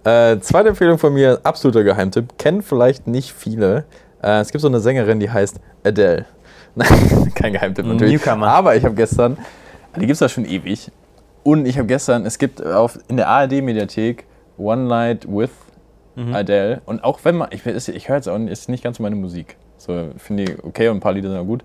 [0.04, 2.38] Äh, zweite Empfehlung von mir, absoluter Geheimtipp.
[2.38, 3.84] Kennen vielleicht nicht viele.
[4.22, 6.26] Äh, es gibt so eine Sängerin, die heißt Adele.
[6.74, 8.14] Nein, kein Geheimtipp natürlich.
[8.14, 8.48] Newcomer.
[8.48, 9.36] Aber ich habe gestern,
[9.96, 10.90] die gibt es ja schon ewig.
[11.42, 14.24] Und ich habe gestern, es gibt auf, in der ARD-Mediathek
[14.58, 15.50] One Night with
[16.14, 16.34] mhm.
[16.34, 16.82] Adele.
[16.86, 19.56] Und auch wenn man, ich, ich höre jetzt auch ist nicht ganz meine Musik.
[19.76, 21.64] So finde ich okay und ein paar Lieder sind auch gut.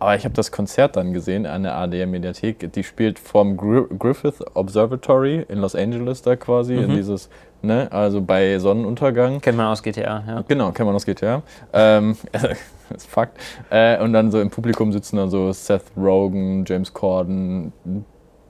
[0.00, 2.72] Aber ich habe das Konzert dann gesehen an der ADR-Mediathek.
[2.72, 6.84] Die spielt vom Griffith Observatory in Los Angeles da quasi, mhm.
[6.84, 7.28] in dieses,
[7.62, 9.40] ne, also bei Sonnenuntergang.
[9.40, 10.44] Kennt man aus GTA, ja.
[10.46, 11.42] Genau, kennt man aus GTA.
[11.72, 12.42] Ähm, das
[12.96, 13.38] ist Fakt.
[13.70, 17.72] Äh, und dann so im Publikum sitzen dann so Seth Rogen, James Corden,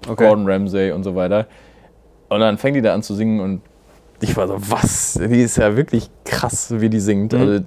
[0.06, 0.24] okay.
[0.24, 1.46] Gordon Ramsay und so weiter.
[2.28, 3.62] Und dann fängt die da an zu singen und
[4.20, 5.14] ich war so, was?
[5.14, 7.32] Die ist ja wirklich krass, wie die singt.
[7.32, 7.40] Mhm.
[7.40, 7.64] Also,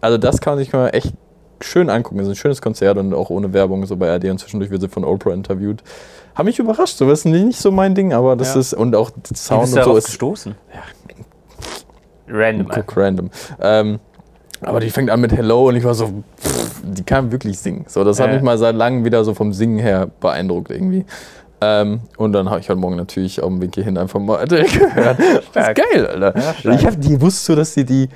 [0.00, 1.12] also, das kann man sich mal echt
[1.60, 2.20] schön angucken.
[2.20, 4.80] Es ist ein schönes Konzert und auch ohne Werbung, so bei RD und zwischendurch wird
[4.80, 5.82] sie von Oprah interviewt.
[6.36, 8.60] Hat mich überrascht, so das ist nicht so mein Ding, aber das ja.
[8.60, 10.06] ist, und auch Sound und so ist.
[10.06, 10.54] gestoßen?
[10.72, 10.82] Ja.
[12.30, 12.68] Random.
[12.68, 13.30] Guck, random.
[13.60, 13.98] Ähm,
[14.60, 16.06] aber die fängt an mit Hello und ich war so,
[16.40, 17.84] pff, die kann wirklich singen.
[17.88, 21.04] So, das hat mich mal seit langem wieder so vom Singen her beeindruckt irgendwie.
[21.60, 25.18] Ähm, und dann habe ich heute Morgen natürlich auf dem Weg hierhin einfach mal gehört.
[25.52, 26.34] Das ist geil, Alter.
[26.62, 28.08] Ja, ich hab, die wusste so, dass sie die,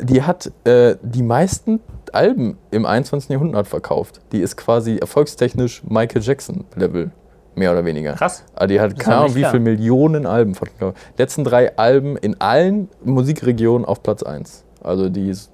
[0.00, 1.80] die hat äh, die meisten
[2.12, 3.30] Alben im 21.
[3.30, 4.20] Jahrhundert verkauft.
[4.32, 7.10] Die ist quasi erfolgstechnisch Michael Jackson-Level.
[7.56, 8.12] Mehr oder weniger.
[8.12, 8.44] Krass.
[8.54, 10.98] Aber die hat keine Ahnung, wie viele Millionen Alben verkauft.
[11.16, 14.64] Letzten drei Alben in allen Musikregionen auf Platz 1.
[14.82, 15.50] Also die ist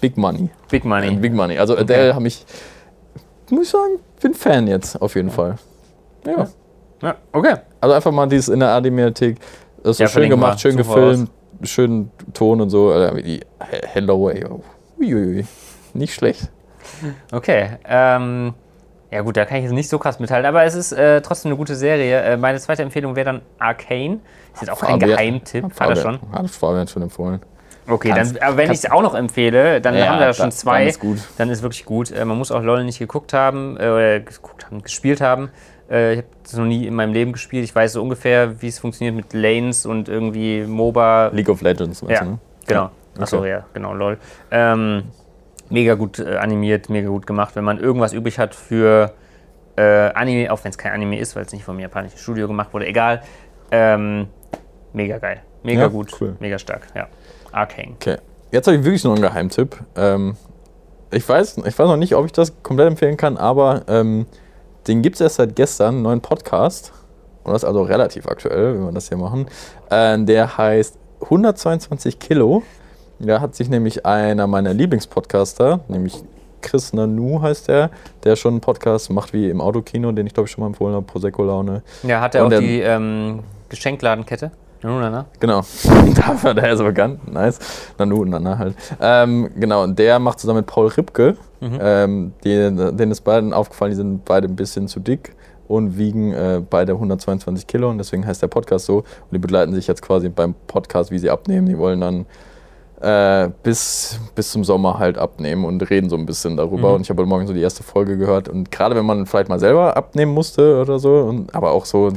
[0.00, 0.50] Big Money.
[0.70, 1.08] Big Money.
[1.08, 1.58] Äh, Big Money.
[1.58, 2.14] Also Adele okay.
[2.14, 2.44] habe ich,
[3.50, 5.56] muss ich sagen, bin Fan jetzt auf jeden Fall.
[6.26, 6.48] Ja.
[7.02, 7.14] ja.
[7.32, 7.56] Okay.
[7.80, 9.38] Also einfach mal dieses in der AD-Mediathek.
[9.82, 11.30] Das ist ja, schön gemacht, schön gefilmt,
[11.62, 12.90] schön Ton und so.
[12.90, 14.44] Also die Hello, ey.
[14.98, 15.46] Uiuiui.
[15.94, 16.50] Nicht schlecht.
[17.32, 17.78] Okay.
[17.84, 18.54] Ähm,
[19.10, 21.50] ja gut, da kann ich jetzt nicht so krass mithalten, aber es ist äh, trotzdem
[21.50, 22.20] eine gute Serie.
[22.20, 24.20] Äh, meine zweite Empfehlung wäre dann Arcane.
[24.54, 25.64] Ist jetzt auch kein Geheimtipp.
[25.80, 26.20] Hat er schon?
[26.32, 27.40] Hat Fabian schon empfohlen.
[27.90, 30.52] Okay, dann, aber wenn ich es auch noch empfehle, dann ja, haben wir da schon
[30.52, 30.80] zwei.
[30.80, 31.18] Dann ist, gut.
[31.38, 32.10] dann ist wirklich gut.
[32.10, 35.50] Äh, man muss auch LOL nicht geguckt haben, äh, geguckt haben, gespielt haben.
[35.90, 37.64] Äh, ich habe das noch nie in meinem Leben gespielt.
[37.64, 41.30] Ich weiß so ungefähr, wie es funktioniert mit Lanes und irgendwie MOBA.
[41.32, 42.38] League of Legends, ja, du, ne?
[42.66, 42.80] Genau.
[42.80, 42.90] Ja.
[43.14, 43.22] Okay.
[43.22, 44.18] Achso, ja, genau, LOL.
[44.50, 45.02] Ähm,
[45.68, 47.56] mega gut äh, animiert, mega gut gemacht.
[47.56, 49.12] Wenn man irgendwas übrig hat für
[49.76, 52.72] äh, Anime, auch wenn es kein Anime ist, weil es nicht vom japanischen Studio gemacht
[52.72, 53.22] wurde, egal.
[53.72, 54.28] Ähm,
[54.92, 55.42] mega geil.
[55.62, 56.36] Mega ja, gut, cool.
[56.40, 57.08] mega stark, ja.
[57.52, 57.92] Arcane.
[57.94, 58.16] Okay.
[58.52, 59.76] Jetzt habe ich wirklich noch einen Geheimtipp.
[59.96, 60.36] Ähm,
[61.10, 64.26] ich, weiß, ich weiß noch nicht, ob ich das komplett empfehlen kann, aber ähm,
[64.86, 66.92] den gibt es erst seit gestern, einen neuen Podcast.
[67.44, 69.46] Und das ist also relativ aktuell, wenn wir das hier machen.
[69.88, 72.62] Äh, der heißt 122 Kilo.
[73.18, 76.22] Da hat sich nämlich einer meiner Lieblingspodcaster, nämlich
[76.62, 77.90] Chris Nanu heißt der,
[78.24, 80.94] der schon einen Podcast macht wie im Autokino, den ich glaube ich schon mal empfohlen
[80.94, 81.82] habe, Prosecco Laune.
[82.02, 84.50] Ja, hat er auch die ähm, Geschenkladenkette?
[84.82, 85.26] Nanu Nana?
[85.38, 85.60] Genau,
[86.16, 87.30] dafür der ist so bekannt.
[87.30, 87.58] Nice.
[87.98, 88.74] Nanu Nana halt.
[89.00, 91.78] Ähm, genau, und der macht zusammen mit Paul Ripke, mhm.
[91.80, 95.34] ähm, denen ist beiden aufgefallen, die sind beide ein bisschen zu dick
[95.70, 98.98] und wiegen äh, beide 122 Kilo und deswegen heißt der Podcast so.
[98.98, 101.68] Und die begleiten sich jetzt quasi beim Podcast, wie sie abnehmen.
[101.68, 102.26] Die wollen dann
[103.00, 106.88] äh, bis, bis zum Sommer halt abnehmen und reden so ein bisschen darüber.
[106.88, 106.94] Mhm.
[106.96, 108.48] Und ich habe heute Morgen so die erste Folge gehört.
[108.48, 112.10] Und gerade wenn man vielleicht mal selber abnehmen musste oder so, und, aber auch so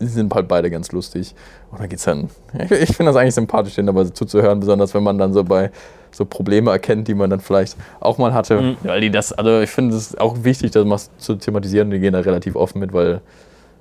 [0.00, 1.34] die sind halt beide ganz lustig.
[1.70, 2.28] Und da geht's dann.
[2.54, 5.70] Ich, ich finde das eigentlich sympathisch, denen dabei zuzuhören, besonders wenn man dann so bei
[6.10, 8.60] so Probleme erkennt, die man dann vielleicht auch mal hatte.
[8.60, 8.76] Mhm.
[8.82, 11.90] Weil die das, also ich finde es auch wichtig, das mal zu thematisieren.
[11.90, 13.20] Die gehen da relativ offen mit, weil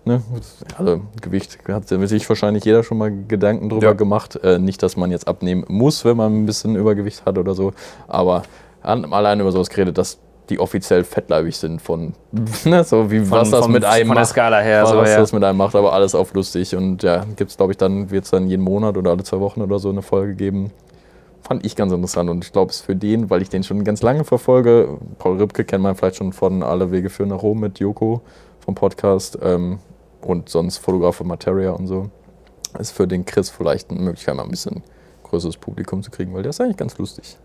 [0.07, 0.21] Ne?
[0.77, 3.93] Also Gewicht hat sich wahrscheinlich jeder schon mal Gedanken drüber ja.
[3.93, 4.37] gemacht.
[4.41, 7.73] Äh, nicht, dass man jetzt abnehmen muss, wenn man ein bisschen Übergewicht hat oder so.
[8.07, 8.43] Aber
[8.81, 10.17] allein über sowas geredet, dass
[10.49, 12.13] die offiziell fettleibig sind von,
[12.65, 15.09] ne, so wie von, was das vom, mit einem von der Skala her, so, was
[15.09, 15.17] ja.
[15.17, 18.09] das mit einem macht, aber alles auf lustig und ja, gibt es glaube ich dann,
[18.09, 20.71] wird es dann jeden Monat oder alle zwei Wochen oder so eine Folge geben.
[21.41, 24.01] Fand ich ganz interessant und ich glaube es für den, weil ich den schon ganz
[24.01, 27.79] lange verfolge, Paul Ripke kennt man vielleicht schon von Alle Wege führen nach Rom mit
[27.79, 28.21] Joko
[28.59, 29.79] vom Podcast ähm,
[30.21, 32.09] und sonst Fotograf von Materia und so,
[32.79, 34.83] ist für den Chris vielleicht eine Möglichkeit mal ein bisschen
[35.23, 37.37] größeres Publikum zu kriegen, weil der ist eigentlich ganz lustig.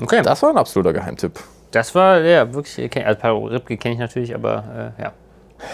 [0.00, 0.22] Okay.
[0.22, 1.38] Das war ein absoluter Geheimtipp.
[1.70, 5.12] Das war, ja, wirklich, also Paul Ripke kenne ich natürlich, aber äh, ja.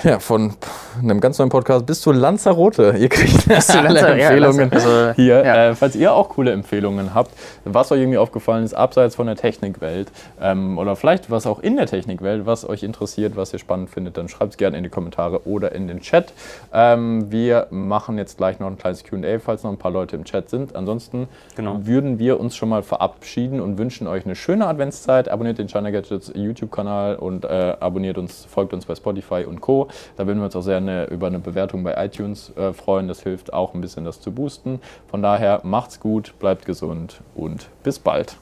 [0.03, 0.55] Ja, von
[1.03, 2.95] einem ganz neuen Podcast bis zu Lanzarote.
[2.99, 5.45] Ihr kriegt alle Lanza Empfehlungen ja, also, hier.
[5.45, 5.71] Ja.
[5.71, 7.31] Äh, falls ihr auch coole Empfehlungen habt,
[7.65, 10.11] was euch irgendwie aufgefallen ist, abseits von der Technikwelt
[10.41, 14.17] ähm, oder vielleicht was auch in der Technikwelt, was euch interessiert, was ihr spannend findet,
[14.17, 16.33] dann schreibt es gerne in die Kommentare oder in den Chat.
[16.73, 20.25] Ähm, wir machen jetzt gleich noch ein kleines QA, falls noch ein paar Leute im
[20.25, 20.77] Chat sind.
[20.77, 21.81] Ansonsten genau.
[21.83, 25.29] würden wir uns schon mal verabschieden und wünschen euch eine schöne Adventszeit.
[25.29, 29.89] Abonniert den China Gadgets YouTube-Kanal und äh, abonniert uns, folgt uns bei Spotify und Co.
[30.17, 33.09] Da würden wir uns auch sehr eine, über eine Bewertung bei iTunes äh, freuen.
[33.09, 34.81] Das hilft auch ein bisschen, das zu boosten.
[35.09, 38.37] Von daher macht's gut, bleibt gesund und bis bald.